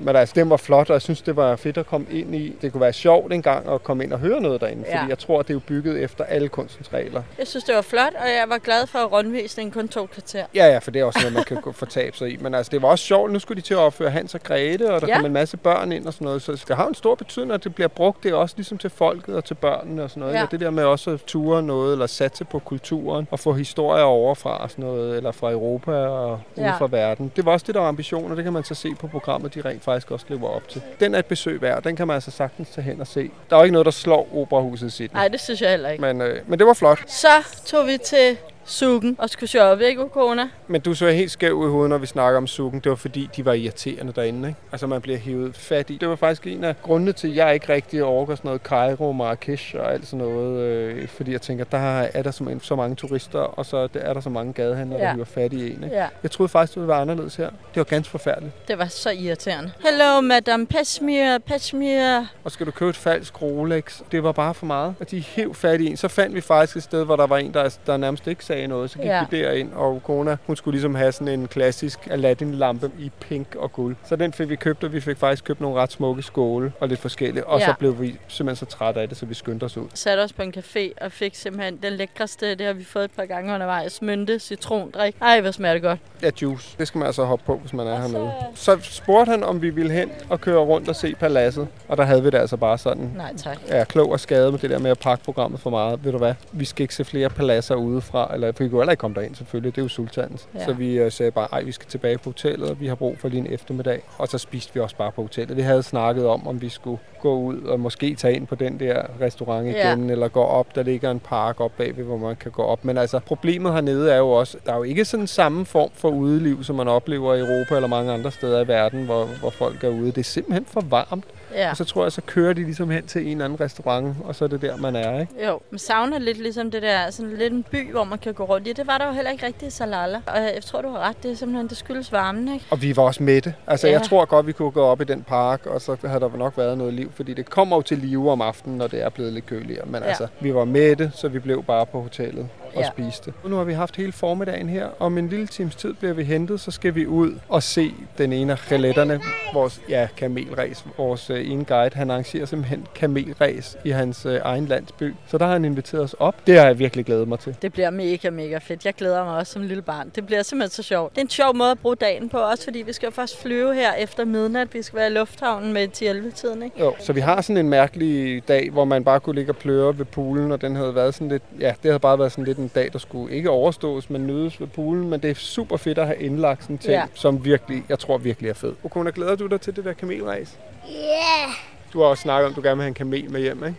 [0.00, 2.56] Men altså, den var flot, og jeg synes, det var fedt at komme ind i.
[2.62, 4.98] Det kunne være sjovt engang at komme ind og høre noget derinde, Ja.
[4.98, 7.22] fordi jeg tror, det er jo bygget efter alle kunstens regler.
[7.38, 10.44] Jeg synes, det var flot, og jeg var glad for, at rundvisningen kun to kvarter.
[10.54, 12.36] Ja, ja, for det er også noget, man kan gå- fortabe sig i.
[12.40, 13.32] Men altså, det var også sjovt.
[13.32, 15.12] Nu skulle de til at opføre Hans og Grete, og der Ja.
[15.12, 15.18] ja.
[15.18, 16.42] kom en masse børn ind og sådan noget.
[16.42, 18.22] Så det har en stor betydning, at det bliver brugt.
[18.22, 20.34] Det er også ligesom til folket og til børnene og sådan noget.
[20.34, 20.40] Ja.
[20.40, 20.46] Ja.
[20.50, 24.62] Det der med også at ture noget, eller satse på kulturen, og få historier overfra
[24.62, 26.62] og sådan noget, eller fra Europa og Ja.
[26.62, 27.32] ude fra verden.
[27.36, 28.34] Det var også det, der var ambitioner.
[28.34, 30.82] Det kan man så se på programmet, de rent faktisk også lever op til.
[31.00, 31.82] Den er et besøg værd.
[31.82, 33.30] Den kan man altså sagtens tage hen og se.
[33.50, 35.14] Der er jo ikke noget, der slår Operahuset Sydney.
[35.14, 36.00] Nej, det synes jeg heller ikke.
[36.02, 36.98] Men, øh, men det var flot.
[37.10, 37.28] Så
[37.66, 38.36] tog vi til
[38.68, 40.48] Sugen og skulle shoppe, ikke, Ukona?
[40.66, 42.80] Men du så helt skæv i hovedet, når vi snakker om sukken.
[42.80, 44.48] Det var fordi, de var irriterende derinde.
[44.48, 44.60] Ikke?
[44.72, 45.96] Altså, man bliver hævet fat i.
[46.00, 49.12] Det var faktisk en af grundene til, at jeg ikke rigtig overgår sådan noget Cairo,
[49.12, 50.60] Marrakesh og alt sådan noget.
[50.60, 51.78] Øh, fordi jeg tænker, der
[52.14, 55.06] er der simpelthen så mange turister, og så er der så mange gadehandlere, Ja.
[55.06, 55.84] der hiver fat i en.
[55.84, 55.96] Ikke?
[55.96, 57.48] Ja, Jeg troede faktisk, det ville være anderledes her.
[57.50, 58.68] Det var ganske forfærdeligt.
[58.68, 59.70] det var så irriterende.
[59.84, 62.24] Hello, madame Peshmir, Peshmir.
[62.44, 64.00] Og skal du købe et falsk Rolex?
[64.12, 64.94] Det var bare for meget.
[65.00, 65.96] Og de hæv fat i en.
[65.96, 68.55] Så fandt vi faktisk et sted, hvor der var en, der, der nærmest ikke sagde
[68.66, 68.90] noget.
[68.90, 69.16] Så gik Ja.
[69.16, 69.24] ja.
[69.30, 73.72] vi derind, og kona, hun skulle ligesom have sådan en klassisk Aladdin-lampe i pink og
[73.72, 73.96] guld.
[74.04, 76.88] Så den fik vi købt, og vi fik faktisk købt nogle ret smukke skåle og
[76.88, 77.46] lidt forskellige.
[77.46, 77.66] Og Ja.
[77.66, 79.86] så blev vi simpelthen så trætte af det, så vi skyndte os ud.
[79.94, 83.10] Satte os på en café og fik simpelthen den lækreste, det har vi fået et
[83.10, 85.14] par gange undervejs, mynte, citrondrik.
[85.22, 85.98] Ej, hvor smager det godt.
[86.22, 86.76] Ja, juice.
[86.78, 88.32] Det skal man altså hoppe på, hvis man er Og så- hernede.
[88.54, 91.68] Så spurgte han, om vi ville hen og køre rundt og se paladset.
[91.88, 93.58] Og der havde vi det altså bare sådan, Nej, tak.
[93.68, 96.04] er klog og skade med det der med at pakke programmet for meget.
[96.04, 96.34] Ved du hvad?
[96.52, 99.34] Vi skal ikke se flere paladser udefra, eller for vi kunne heller ikke komme derind
[99.34, 100.48] selvfølgelig, det er jo sultanens.
[100.54, 100.58] Ja.
[100.58, 100.64] Ja.
[100.64, 103.18] Så vi uh, sagde bare, ej, vi skal tilbage på hotellet, og vi har brug
[103.18, 104.02] for lige en eftermiddag.
[104.18, 105.56] Og så spiste vi også bare på hotellet.
[105.56, 108.80] Vi havde snakket om, om vi skulle gå ud og måske tage ind på den
[108.80, 109.92] der restaurant Ja.
[109.94, 112.84] igen, eller gå op, der ligger en park op bagved, hvor man kan gå op.
[112.84, 116.08] Men altså, problemet hernede er jo også, der er jo ikke sådan samme form for
[116.08, 119.84] udeliv, som man oplever i Europa eller mange andre steder i verden, hvor, hvor folk
[119.84, 120.06] er ude.
[120.06, 121.24] Det er simpelthen for varmt.
[121.56, 121.70] Ja.
[121.70, 124.34] Og så tror jeg, så kører de ligesom hen til en eller anden restaurant, og
[124.34, 125.46] så er det der, man er, ikke?
[125.46, 128.44] Jo, man savner lidt ligesom det der, sådan lidt en by, hvor man kan gå
[128.44, 128.72] rundt i.
[128.72, 130.20] Det var der jo heller ikke rigtigt i Salala.
[130.26, 132.64] Og jeg tror, du har ret, det er simpelthen, det skyldes varmen, ikke?
[132.70, 133.54] Og vi var også mætte.
[133.66, 133.92] Altså, Ja.
[133.92, 136.58] jeg tror godt, vi kunne gå op i den park, og så havde der nok
[136.58, 139.32] været noget liv, fordi det kommer jo til live om aftenen, når det er blevet
[139.32, 139.86] lidt køligere.
[139.86, 140.08] Men ja.
[140.08, 142.48] altså, vi var mætte, så vi blev bare på hotellet.
[142.76, 142.88] Og Ja.
[142.92, 143.34] spise det.
[143.44, 144.88] Nu har vi haft hele formiddagen her.
[144.98, 148.32] Om en lille times tid bliver vi hentet, så skal vi ud og se den
[148.32, 149.20] ene af geletterne.
[149.54, 150.84] Vores ja, kamelræs.
[150.98, 155.14] Vores øh, ene guide, han arrangerer simpelthen kamelræs i hans øh, egen landsby.
[155.26, 156.34] Så der har han inviteret os op.
[156.46, 157.56] Det har jeg virkelig glædet mig til.
[157.62, 158.84] Det bliver mega, mega fedt.
[158.84, 160.10] Jeg glæder mig også som lille barn.
[160.14, 161.12] Det bliver simpelthen så sjovt.
[161.12, 163.74] Det er en sjov måde at bruge dagen på, også fordi vi skal først flyve
[163.74, 164.74] her efter midnat.
[164.74, 166.80] Vi skal være i lufthavnen med 10-11-tiden, ikke?
[166.80, 169.98] Jo, så vi har sådan en mærkelig dag, hvor man bare kunne ligge og pløre
[169.98, 172.58] ved poolen, og den havde været sådan lidt, ja, det havde bare været sådan lidt
[172.58, 175.98] en dag, der skulle ikke overstås, men nydes ved poolen, men det er super fedt
[175.98, 177.04] at have indlagt sådan en ting, Ja.
[177.14, 178.72] som virkelig, jeg tror virkelig er fed.
[178.84, 180.58] Okona, glæder du dig til det der kamelræs?
[180.88, 181.52] Ja,
[181.92, 183.76] Du har også snakket om, at du gerne vil have en kamel med hjem, ikke?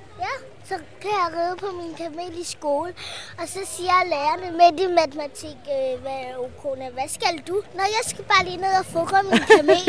[0.69, 2.93] Så kan jeg ride på min kamel i skole,
[3.41, 7.61] og så siger lærerne midt i matematik, øh, hvad, Okona, hvad skal du?
[7.73, 9.81] Nå, jeg skal bare lige ned og fukre min kamel.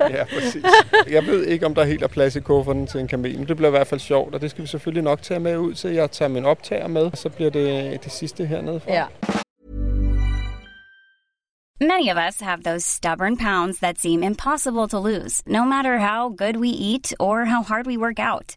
[0.16, 0.64] Ja, præcis.
[1.10, 3.56] Jeg ved ikke, om der helt er plads i kufferten til en kamel, men det
[3.56, 5.90] bliver i hvert fald sjovt, og det skal vi selvfølgelig nok tage med ud til.
[5.90, 8.92] Jeg tager min optager med, og så bliver det det sidste hernede fra.
[8.92, 9.06] Ja.
[11.80, 16.28] Many of us have those stubborn pounds that seem impossible to lose, no matter how
[16.28, 18.56] good we eat or how hard we work out.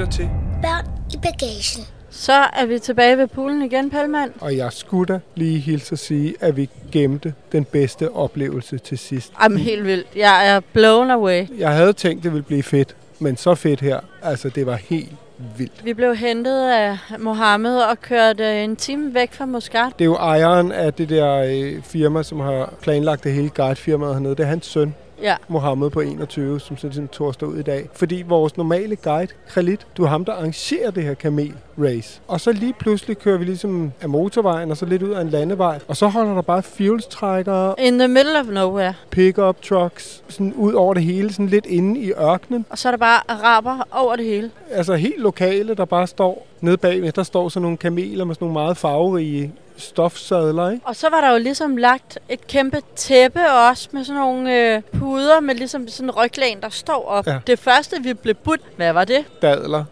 [0.00, 0.30] Lytter til,
[0.62, 1.86] Børn i bagagen.
[2.10, 4.30] Så er vi tilbage ved poolen igen, Palmand.
[4.40, 8.98] og jeg skulle da lige hilse at sige, at vi gemte den bedste oplevelse til
[8.98, 9.32] sidst.
[9.42, 10.06] Jamen, helt vildt.
[10.16, 11.58] Jeg er blown away.
[11.58, 14.00] Jeg havde tænkt, det ville blive fedt, men så fedt her.
[14.22, 15.12] Altså, det var helt
[15.56, 15.84] vildt.
[15.84, 19.92] Vi blev hentet af Mohammed og kørt øh, en time væk fra Muscat.
[19.98, 24.14] Det er jo ejeren af det der øh, firma, som har planlagt det hele guidefirmaet
[24.14, 24.34] hernede.
[24.36, 25.36] Det er hans søn, Ja.
[25.48, 27.88] Mohammed på 21, som så ligesom tog os ud i dag.
[27.94, 32.20] Fordi vores normale guide, Khalid, du er ham, der arrangerer det her kamel race.
[32.28, 35.28] Og så lige pludselig kører vi ligesom af motorvejen, og så lidt ud af en
[35.28, 35.78] landevej.
[35.88, 38.94] Og så holder der bare fuelstrækkere, In the middle of nowhere.
[39.10, 42.66] pick-up trucks, sådan ud over det hele, sådan lidt inde i ørkenen.
[42.70, 44.50] Og så er der bare araber over det hele.
[44.70, 47.12] Altså helt lokale, der bare står nede bagved.
[47.12, 50.86] Der står sådan nogle kameler med sådan nogle meget farverige stofsadler, ikke?
[50.86, 53.40] Og så var der jo ligesom lagt et kæmpe tæppe
[53.70, 57.26] også med sådan nogle øh, puder med ligesom sådan en ryglæn, der står op.
[57.26, 57.38] Ja.
[57.46, 59.24] Det første, vi blev budt, hvad var det?
[59.42, 59.84] dadler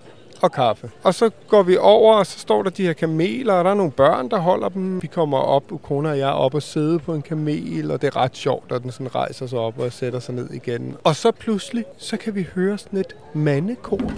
[0.43, 0.91] og kaffe.
[1.03, 3.75] Og så går vi over, og så står der de her kameler, og der er
[3.75, 5.03] nogle børn, der holder dem.
[5.03, 8.17] Vi kommer op, Ukona og jeg, op og sidde på en kamel, og det er
[8.17, 10.97] ret sjovt, og den sådan rejser sig op og sætter sig ned igen.
[11.05, 14.13] Og så pludselig, så kan vi høre sådan et mandekor.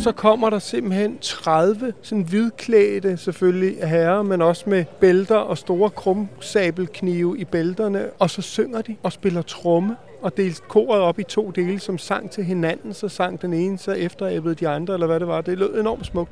[0.00, 5.58] Og så kommer der simpelthen 30 sådan hvidklædte selvfølgelig herrer, men også med bælter og
[5.58, 8.10] store krumsabelknive i bælterne.
[8.18, 11.98] Og så synger de og spiller tromme og delte koret op i to dele, som
[11.98, 12.94] sang til hinanden.
[12.94, 15.40] Så sang den ene, så efteræbbede de andre, eller hvad det var.
[15.40, 16.30] Det lød enormt smukt.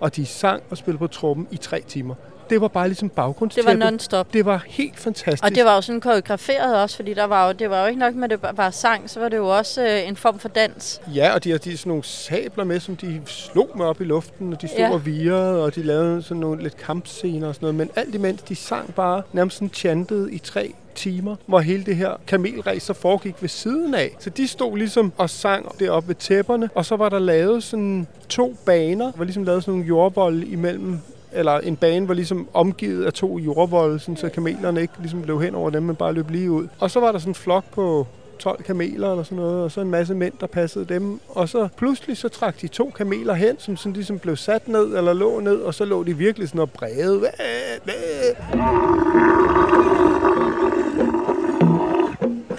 [0.00, 2.14] Og de sang og spillede på trommen i tre timer.
[2.50, 3.82] Det var bare ligesom Det var baggrundstæppet.
[3.82, 4.32] non-stop.
[4.32, 5.44] Det var helt fantastisk.
[5.44, 7.98] Og det var jo sådan koreograferet også, fordi der var jo, det var jo ikke
[7.98, 10.48] nok med, at det var sang, så var det jo også øh, en form for
[10.48, 11.00] dans.
[11.14, 14.04] Ja, og de har de sådan nogle sabler med, som de slog med op i
[14.04, 14.92] luften, og de stod ja.
[14.92, 17.74] Og virede, og de lavede sådan nogle lidt kampscener og sådan noget.
[17.74, 21.96] Men alt imens, de sang bare nærmest sådan chantet i tre timer, hvor hele det
[21.96, 24.16] her kamelræs så foregik ved siden af.
[24.18, 28.06] Så de stod ligesom og sang deroppe ved tæpperne, og så var der lavet sådan
[28.28, 30.98] to baner, hvor ligesom lavet sådan nogle jordvolde imellem
[31.32, 35.42] eller en bane var ligesom omgivet af to jordvolde, sådan, så kamelerne ikke ligesom blev
[35.42, 36.68] hen over dem, men bare løb lige ud.
[36.78, 38.06] Og så var der sådan en flok på
[38.38, 41.20] 12 kameler eller sådan noget, og så en masse mænd, der passede dem.
[41.28, 44.96] Og så pludselig så trak de to kameler hen, som sådan ligesom blev sat ned
[44.96, 47.22] eller lå ned, og så lå de virkelig sådan og brede.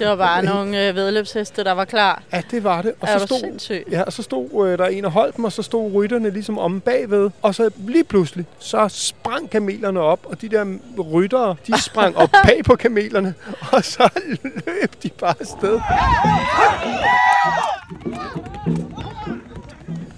[0.01, 2.23] Det var bare nogle øh, vedløbsheste, der var klar.
[2.33, 2.93] Ja, det var det.
[2.99, 3.83] Og så stod, sindssyg?
[3.91, 6.57] ja, og så stod øh, der en og holdt dem, og så stod rytterne ligesom
[6.57, 7.29] om bagved.
[7.41, 10.77] Og så lige pludselig, så sprang kamelerne op, og de der
[11.11, 13.33] ryttere, de sprang op bag på kamelerne,
[13.71, 14.09] og så
[14.43, 15.79] løb de bare afsted.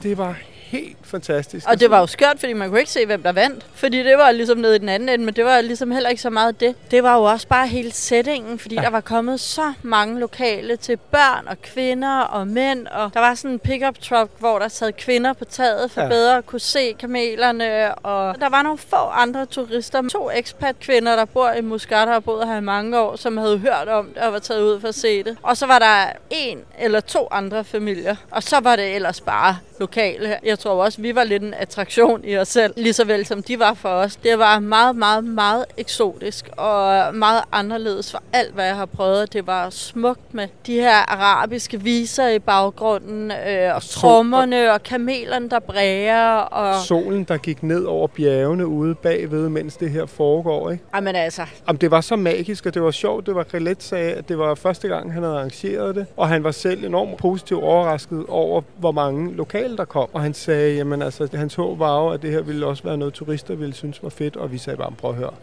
[0.04, 0.38] Det var
[1.14, 1.68] fantastisk.
[1.70, 3.66] Og det var jo skørt, fordi man kunne ikke se, hvem der vandt.
[3.74, 6.22] Fordi det var ligesom nede i den anden ende, men det var ligesom heller ikke
[6.22, 6.76] så meget det.
[6.91, 8.82] Det var jo også bare hele settingen, fordi ja.
[8.82, 12.88] der var kommet så mange lokale til børn og kvinder og mænd.
[12.88, 16.07] Og der var sådan en pickup truck, hvor der sad kvinder på taget for Ja.
[16.09, 17.95] bedre at kunne se kamelerne.
[17.95, 20.01] Og der var nogle få andre turister.
[20.09, 23.57] To expat-kvinder, der bor i Muscat og har boet her i mange år, som havde
[23.57, 25.38] hørt om det og var taget ud for at se det.
[25.41, 28.16] Og så var der en eller to andre familier.
[28.32, 30.38] Og så var det ellers bare lokale.
[30.43, 33.43] Jeg tror også, vi var lidt en attraktion i os selv, lige så vel som
[33.43, 34.16] de var for os.
[34.16, 39.34] Det var meget, meget, meget eksotisk og meget anderledes for alt, hvad jeg har prøvet.
[39.34, 45.49] Det var smukt med de her arabiske viser i baggrunden, øh, og trommerne og kamelerne,
[45.49, 46.36] der bræger.
[46.36, 46.86] Og...
[46.86, 50.84] Solen, der gik ned over bjergene ude bagved, mens det her foregår, ikke?
[50.95, 53.26] Jamen altså, Jamen, det var så magisk, og det var sjovt.
[53.26, 56.06] Det var Relet sagde, at det var første gang, han havde arrangeret det.
[56.18, 60.10] Og han var selv enormt positivt overrasket over, hvor mange lokale der kom.
[60.14, 62.98] Og han sagde, jamen altså, hans håb var jo, at det her ville også være
[62.98, 64.36] noget, turister ville synes var fedt.
[64.36, 65.34] Og vi sagde bare, prøv at høre.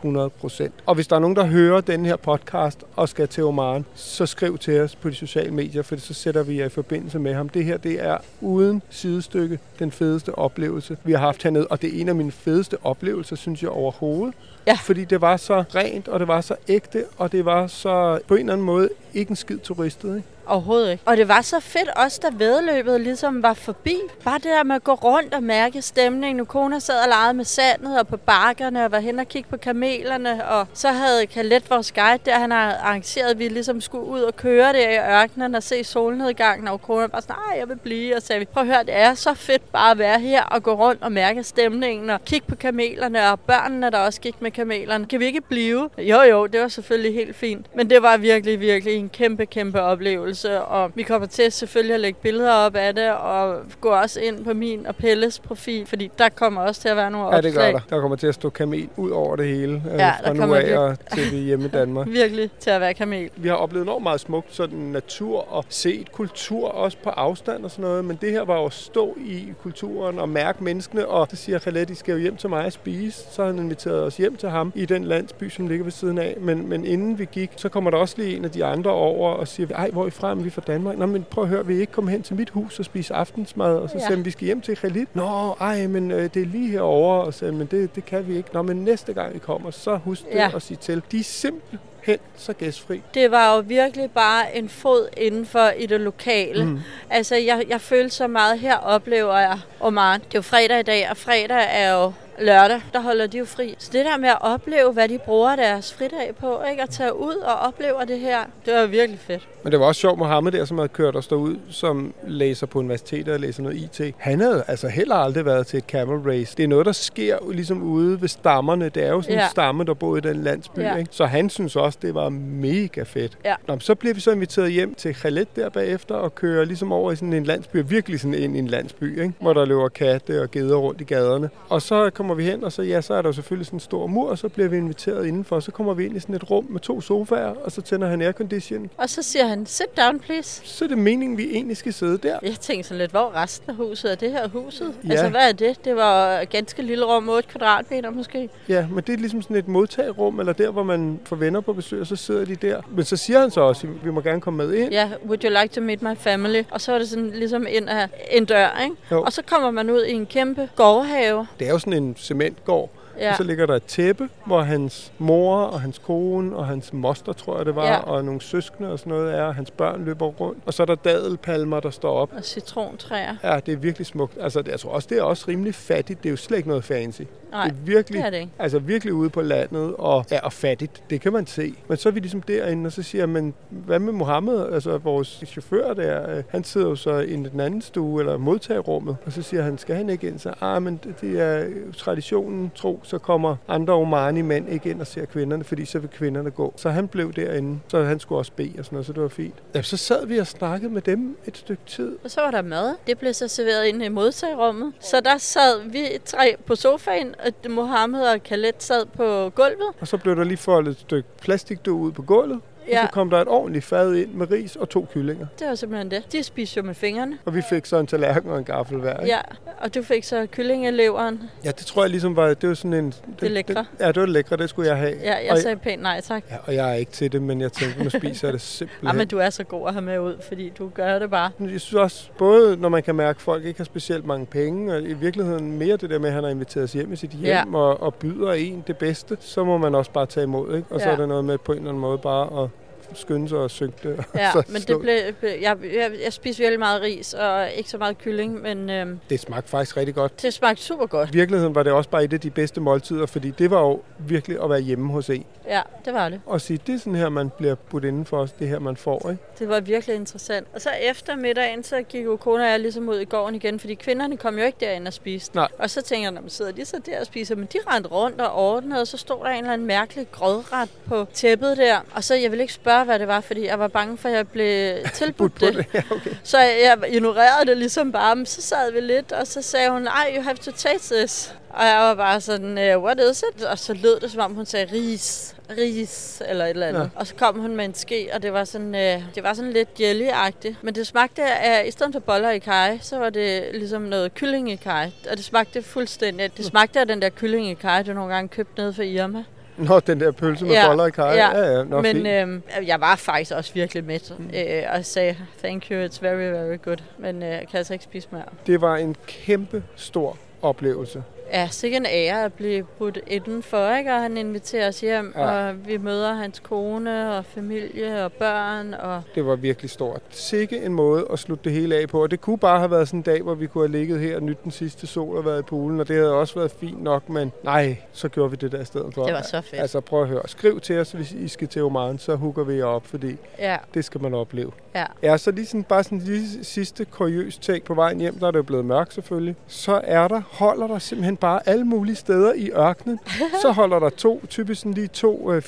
[0.00, 0.74] 100 procent.
[0.86, 4.26] Og hvis der er nogen, der hører den her podcast og skal til Oman, så
[4.26, 7.34] skriv til os på de sociale medier, for så sætter vi jer i forbindelse med
[7.34, 7.48] ham.
[7.48, 11.66] Det her, det er uden sidestykke den fedeste oplevelse, vi har haft hernede.
[11.66, 14.34] Og det er en af mine fedeste oplevelser, synes jeg overhovedet.
[14.66, 14.74] Ja.
[14.74, 18.34] Fordi det var så rent, og det var så ægte, og det var så på
[18.34, 20.16] en eller anden måde ikke en skid turistet.
[20.16, 20.28] Ikke?
[20.46, 21.02] Overhovedet ikke.
[21.06, 23.96] Og det var så fedt også, da vedløbet ligesom var forbi.
[24.24, 26.36] Bare det der med at gå rundt og mærke stemningen.
[26.36, 29.48] Nu kona sad og legede med sandet og på bakkerne og var hen og kigge
[29.50, 29.56] på
[29.98, 30.46] kamelerne.
[30.48, 34.20] Og så havde Kalet, vores guide der, han har arrangeret, at vi ligesom skulle ud
[34.20, 36.68] og køre der i ørkenen og se solnedgangen.
[36.68, 38.16] Og kona var sådan, nej, jeg vil blive.
[38.16, 40.62] Og sagde vi, prøv at høre, det er så fedt bare at være her og
[40.62, 44.50] gå rundt og mærke stemningen og kigge på kamelerne og børnene, der også gik med
[44.50, 45.06] kamelerne.
[45.06, 45.90] Kan vi ikke blive?
[45.98, 47.66] Jo, jo, det var selvfølgelig helt fint.
[47.76, 50.60] Men det var virkelig, virkelig en kæmpe, kæmpe oplevelse.
[50.60, 54.44] Og vi kommer til selvfølgelig at lægge billeder op af det, og gå også ind
[54.44, 57.42] på min og Pelles profil, fordi der kommer også til at være nogle Ja, opslag.
[57.52, 57.80] det gør der.
[57.90, 60.78] Der kommer til at stå kamel ud over det hele øh, Ja, fra nu af
[60.78, 62.08] og til vi hjemme i Danmark.
[62.08, 63.30] Virkelig til at være kamel.
[63.36, 67.70] Vi har oplevet enormt meget smukt sådan natur og set kultur også på afstand og
[67.70, 71.26] sådan noget, men det her var jo at stå i kulturen og mærke menneskene, og
[71.30, 73.24] så siger Khaled, de skal jo hjem til mig og spise.
[73.32, 76.36] Så han inviteret os hjem til ham i den landsby, som ligger ved siden af.
[76.40, 79.30] Men, men inden vi gik, så kommer der også lige en af de andre over
[79.30, 80.34] og siger, ej, hvor er I fra?
[80.34, 80.98] Men Vi er fra Danmark.
[80.98, 83.76] Nå, men prøv at høre, vi ikke komme hen til mit hus og spise aftensmad?
[83.76, 84.00] Og så Ja.
[84.06, 85.06] siger han, vi skal hjem til Khalid.
[85.14, 87.24] Nå, ej, men øh, det er lige herovre.
[87.24, 88.48] Og så, men det, det kan vi ikke.
[88.52, 90.50] Nå, men næste gang I kommer, så husk det Ja.
[90.56, 91.02] at sige til.
[91.12, 93.02] De er simpelthen så gæstfri.
[93.14, 96.64] Det var jo virkelig bare en fod indenfor i det lokale.
[96.64, 96.78] Mm.
[97.10, 100.20] Altså, jeg, jeg følte så meget, her oplever jeg Oman.
[100.20, 103.44] Det er jo fredag i dag, og fredag er jo lørdag, der holder de jo
[103.44, 103.74] fri.
[103.78, 106.82] Så det der med at opleve, hvad de bruger deres fridag på, ikke?
[106.82, 109.48] at tage ud og opleve det her, det var virkelig fedt.
[109.62, 112.78] Men det var også sjovt, Mohammed der, som havde kørt os derud, som læser på
[112.78, 114.14] universitetet og læser noget IT.
[114.18, 116.56] Han havde altså heller aldrig været til et camel race.
[116.56, 118.88] Det er noget, der sker ligesom ude ved stammerne.
[118.88, 119.44] Det er jo sådan Ja.
[119.44, 120.78] en stamme, der bor i den landsby.
[120.78, 120.96] Ja.
[120.96, 121.08] Ikke?
[121.12, 123.38] Så han synes også, det var mega fedt.
[123.44, 123.54] Ja.
[123.68, 127.12] Nå, så blev vi så inviteret hjem til Khaled der bagefter og kører ligesom over
[127.12, 129.34] i sådan en landsby, virkelig sådan i en landsby, ikke?
[129.40, 131.50] hvor der løber katte og geder rundt i gaderne.
[131.68, 133.80] Og så kommer vi hen, og så, ja, så er der jo selvfølgelig sådan en
[133.80, 135.60] stor mur, og så bliver vi inviteret indenfor.
[135.60, 138.22] Så kommer vi ind i sådan et rum med to sofaer, og så tænder han
[138.22, 138.90] aircondition.
[138.96, 140.60] Og så siger han, sit down please.
[140.64, 142.38] Så er det meningen, vi egentlig skal sidde der.
[142.42, 144.10] Jeg tænkte sådan lidt, hvor resten af huset?
[144.10, 144.94] Er det her huset?
[145.04, 145.10] Ja.
[145.10, 145.84] Altså, hvad er det?
[145.84, 148.48] Det var et ganske lille rum, 8 kvadratmeter måske.
[148.68, 151.72] Ja, men det er ligesom sådan et modtagerum, eller der, hvor man får venner på
[151.72, 152.80] besøg, og så sidder de der.
[152.90, 154.92] Men så siger han så også, vi må gerne komme med ind.
[154.92, 156.62] Ja, would you like to meet my family?
[156.70, 158.96] Og så er det sådan ligesom ind af en dør, ikke?
[159.10, 159.22] Jo.
[159.22, 161.46] Og så kommer man ud i en kæmpe gårdhave.
[161.58, 163.30] Det er jo sådan en cementgård, Ja.
[163.30, 167.32] og så ligger der et tæppe, hvor hans mor og hans kone og hans moster,
[167.32, 167.98] tror jeg det var, Ja.
[167.98, 170.58] og nogle søskende og sådan noget er, og hans børn løber rundt.
[170.66, 172.30] Og så er der dadelpalmer, der står op.
[172.36, 173.36] Og citrontræer.
[173.42, 174.38] Ja, det er virkelig smukt.
[174.40, 176.22] Altså, jeg tror også, det er også rimelig fattigt.
[176.22, 177.22] Det er jo slet ikke noget fancy.
[177.50, 178.52] Nej, det er virkelig, det er det ikke.
[178.58, 181.02] Altså virkelig ude på landet og, ja, og fattigt.
[181.10, 181.74] Det kan man se.
[181.88, 185.42] Men så er vi ligesom derinde, og så siger men hvad med Mohammed, altså vores
[185.46, 189.42] chauffør der, øh, han sidder jo så i den anden stue, eller modtagerummet, og så
[189.42, 190.38] siger han, skal han ikke ind?
[190.38, 191.66] Så, ah, men det- er
[191.98, 196.10] traditionen tro, så kommer andre omani mænd ikke ind og ser kvinderne, fordi så vil
[196.10, 196.72] kvinderne gå.
[196.76, 199.28] Så han blev derinde, så han skulle også bede og sådan noget, så det var
[199.28, 199.54] fint.
[199.74, 202.16] Ja, så sad vi og snakkede med dem et stykke tid.
[202.24, 202.94] Og så var der mad.
[203.06, 204.92] Det blev så serveret ind i modtagerummet.
[205.00, 209.90] Så der sad vi tre på sofaen, at Mohammed og Khaled sad på gulvet.
[210.00, 212.60] Og så blev der lige foldet et stykke plastikdug ud på gulvet,
[212.90, 213.02] Ja.
[213.02, 215.46] og så kom der et ordentligt fad ind med ris og to kyllinger.
[215.58, 216.32] Det var simpelthen det.
[216.32, 217.38] De spiste jo med fingrene.
[217.44, 219.16] Og vi fik så en tallerken og en gaffel hver.
[219.20, 219.26] ikke?
[219.32, 219.38] Ja,
[219.80, 221.42] og du fik så kyllingeleveren.
[221.64, 223.14] ja, det tror jeg ligesom var, det var sådan en...
[223.40, 223.74] Det, lækre.
[223.74, 225.14] Det, ja, det var det lækre, det skulle jeg have.
[225.22, 226.44] Ja, jeg og, sagde pænt nej tak.
[226.50, 229.06] ja, og jeg er ikke til det, men jeg tænkte, nu spiser jeg det simpelthen.
[229.08, 231.50] Ja, men du er så god at have med ud, fordi du gør det bare.
[231.60, 234.94] Jeg synes også, både når man kan mærke, at folk ikke har specielt mange penge,
[234.94, 237.30] og i virkeligheden mere det der med, at han har inviteret os hjem i sit
[237.30, 237.64] hjem Ja.
[237.74, 240.76] og, og byder en det bedste, så må man også bare tage imod.
[240.76, 240.86] Ikke?
[240.90, 241.12] Og så Ja.
[241.12, 242.68] er der noget med på en eller anden måde bare at
[243.14, 243.70] skynde sig og og
[244.34, 247.98] Ja, så men det blev, jeg, jeg, jeg spiste virkelig meget ris og ikke så
[247.98, 250.42] meget kylling, men øhm, Det smagte faktisk rigtig godt.
[250.42, 251.28] det smagte super godt.
[251.28, 254.02] I virkeligheden var det også bare et af de bedste måltider, fordi det var jo
[254.18, 255.44] virkelig at være hjemme hos en.
[255.68, 256.40] Ja, det var det.
[256.46, 259.30] Og sige, det er sådan her, man bliver budt indenfor os, det her, man får.
[259.30, 259.42] Ikke?
[259.58, 260.66] Det var virkelig interessant.
[260.74, 263.80] Og så efter middagen, så gik jo kone og jeg ligesom ud i gården igen,
[263.80, 265.56] fordi kvinderne kom jo ikke derind og spiste.
[265.56, 265.68] Nej.
[265.78, 268.10] Og så tænker jeg, når man sidder de så der og spiser, men de rendte
[268.10, 271.98] rundt og ordnede, og så stod der en eller anden mærkelig grødret på tæppet der.
[272.14, 274.34] Og så, jeg ville ikke spørge, hvad det var, fordi jeg var bange for, at
[274.34, 275.74] jeg blev tilbudt det.
[275.74, 275.86] det.
[275.94, 276.30] Ja, okay.
[276.42, 280.06] Så jeg ignorerede det ligesom bare, men så sad vi lidt, og så sagde hun,
[280.06, 281.54] ej, you have to taste this.
[281.70, 283.64] Og jeg var bare sådan, uh, what is it?
[283.64, 287.00] Og så lød det, som om hun sagde ris, ris eller et eller andet.
[287.00, 287.06] Ja.
[287.14, 289.72] Og så kom hun med en ske, og det var sådan, uh, det var sådan
[289.72, 290.74] lidt jelly-agtigt.
[290.82, 294.34] Men det smagte af, i stedet for boller i kaj, så var det ligesom noget
[294.34, 295.10] kylling i kaj.
[295.30, 298.48] Og det smagte fuldstændig, det smagte af den der kylling i kaj, du nogle gange
[298.48, 299.44] købte nede for Irma.
[299.80, 301.24] Nå, den der pølse med boller i kaj.
[301.24, 301.84] Ja, ja, ja.
[301.84, 304.50] Nå, men øhm, jeg var faktisk også virkelig mæt, mm.
[304.54, 306.96] øh, og sagde, thank you, it's very, very good.
[307.18, 308.42] Men øh, jeg kan altså ikke spise mere.
[308.66, 311.22] Det var en kæmpe stor oplevelse.
[311.52, 314.12] Ja, sikkert en ære at blive budt indenfor, ikke?
[314.14, 315.68] Og han inviterer os hjem, Ja.
[315.68, 318.94] og vi møder hans kone og familie og børn.
[318.94, 320.20] Og Det var virkelig stort.
[320.30, 322.22] Sikke en måde at slutte det hele af på.
[322.22, 324.36] Og det kunne bare have været sådan en dag, hvor vi kunne have ligget her
[324.36, 326.00] og nydt den sidste sol og været i poolen.
[326.00, 328.84] Og det havde også været fint nok, men nej, så gjorde vi det der i
[328.84, 329.24] stedet for.
[329.24, 329.80] Det var så fedt.
[329.82, 330.42] Altså prøv at høre.
[330.46, 333.76] Skriv til os, hvis I skal til Oman, så hooker vi jer op, fordi ja,
[333.94, 334.72] det skal man opleve.
[334.94, 335.04] ja.
[335.22, 338.46] Ja, så lige sådan, bare sådan en lille sidste kuriøs ting på vejen hjem, der
[338.46, 339.56] er det jo blevet mørkt selvfølgelig.
[339.66, 343.18] Så er der, holder der simpelthen bare alle mulige steder i ørkenen.
[343.62, 345.62] Så holder der to, typisk sådan lige to øh,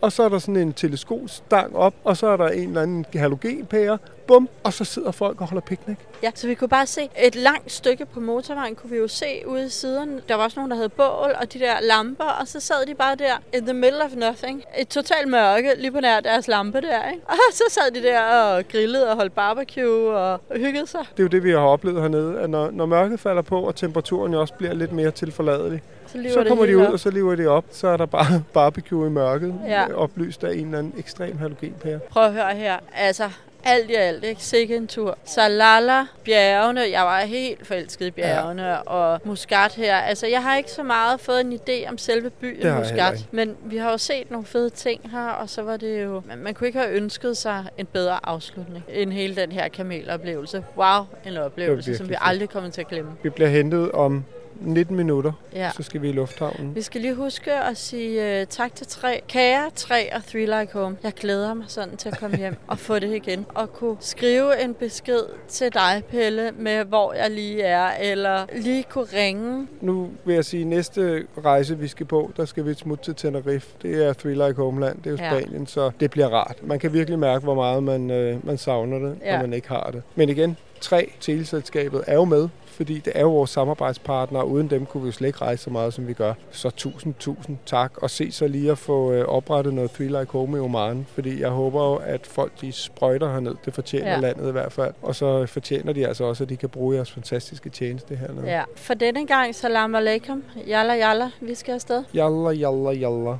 [0.00, 3.04] og så er der sådan en teleskopstang op, og så er der en eller anden
[3.14, 5.96] halogenpære, bum, og så sidder folk og holder picnic.
[6.22, 9.42] Ja, så vi kunne bare se et langt stykke på motorvejen, kunne vi jo se
[9.46, 10.20] ude i siderne.
[10.28, 12.94] Der var også nogen, der havde bål og de der lamper, og så sad de
[12.94, 14.62] bare der in the middle of nothing.
[14.78, 17.22] Et totalt mørke lige på nær deres lampe der, ikke?
[17.28, 21.00] Og så sad de der og grillede og holdt barbecue og hyggede sig.
[21.00, 23.76] Det er jo det, vi har oplevet hernede, at når, når mørket falder på, og
[23.76, 26.92] temperaturen jo også bliver lidt mere tilforladelig, Så, så kommer de ud, op.
[26.92, 27.64] og så lever de op.
[27.70, 29.94] Så er der bare barbecue i mørket, Ja.
[29.94, 31.98] oplyst af en eller anden ekstrem halogenpære.
[32.10, 32.76] Prøv at høre her.
[32.94, 33.30] Altså,
[33.66, 34.44] alt i alt, ikke?
[34.44, 35.18] Sikke en tur.
[35.24, 36.80] Salala, bjergene.
[36.80, 38.66] Jeg var helt forelsket i bjergene.
[38.66, 38.76] Ja.
[38.76, 39.96] Og Muscat her.
[39.96, 43.26] Altså, jeg har ikke så meget fået en idé om selve byen Muscat.
[43.30, 46.22] Men vi har jo set nogle fede ting her, og så var det jo...
[46.26, 50.64] Man, man kunne ikke have ønsket sig en bedre afslutning end hele den her kameloplevelse.
[50.76, 53.10] Wow, en oplevelse, som vi aldrig kommer til at glemme.
[53.22, 54.24] Vi bliver hentet om
[54.60, 55.70] 19 minutter, Ja.
[55.76, 56.74] så skal vi i lufthavnen.
[56.74, 59.20] Vi skal lige huske at sige uh, tak til tre.
[59.28, 60.96] Kære tre og Three Like Home.
[61.02, 63.46] Jeg glæder mig sådan til at komme hjem og få det igen.
[63.54, 67.90] Og kunne skrive en besked til dig, Pelle, med hvor jeg lige er.
[68.00, 69.66] Eller lige kunne ringe.
[69.80, 73.00] Nu vil jeg sige, at næste rejse, vi skal på, der skal vi et smut
[73.00, 73.66] til Tenerife.
[73.82, 75.40] Det er Three Like Homeland, det er jo Ja.
[75.40, 76.56] Spanien, så det bliver rart.
[76.62, 79.32] Man kan virkelig mærke, hvor meget man, øh, man savner det, Ja.
[79.36, 80.02] når man ikke har det.
[80.14, 84.70] Men igen, tre teleselskabet er jo med, fordi det er jo vores samarbejdspartnere, og uden
[84.70, 86.34] dem kunne vi jo slet ikke rejse så meget, som vi gør.
[86.50, 90.32] Så tusind, tusind tak, og se så lige at få øh, oprettet noget Three Like
[90.32, 93.54] Home i Oman, fordi jeg håber jo, at folk de sprøjter herned.
[93.64, 94.18] Det fortjener Ja.
[94.20, 94.94] landet i hvert fald.
[95.02, 98.46] Og så fortjener de altså også, at de kan bruge jeres fantastiske tjeneste hernede.
[98.46, 98.62] Ja.
[98.76, 100.44] For denne gang, salam alaikum.
[100.68, 101.30] Yalla, yalla.
[101.40, 102.04] Vi skal afsted.
[102.14, 103.38] Jalla, jalla, jalla.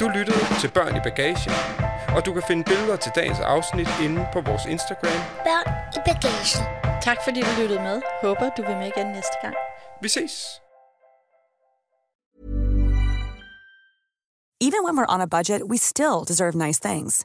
[0.00, 1.52] Du lyttede til Børn i Bagagen,
[2.16, 5.20] og du kan finde billeder til dagens afsnit inde på vores Instagram.
[5.48, 6.62] Børn i bagagen.
[7.02, 8.02] Tak fordi du lyttede med.
[8.22, 9.54] Håber, du vil med igen næste gang.
[10.02, 10.34] Vi ses!
[14.66, 17.24] Even when we're on a budget, we still deserve nice things.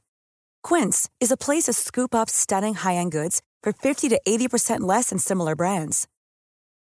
[0.70, 5.06] Quince is a place to scoop up stunning high-end goods for 50 to 80% less
[5.10, 6.08] than similar brands.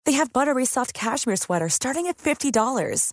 [0.07, 3.13] They have buttery soft cashmere sweaters starting at $50,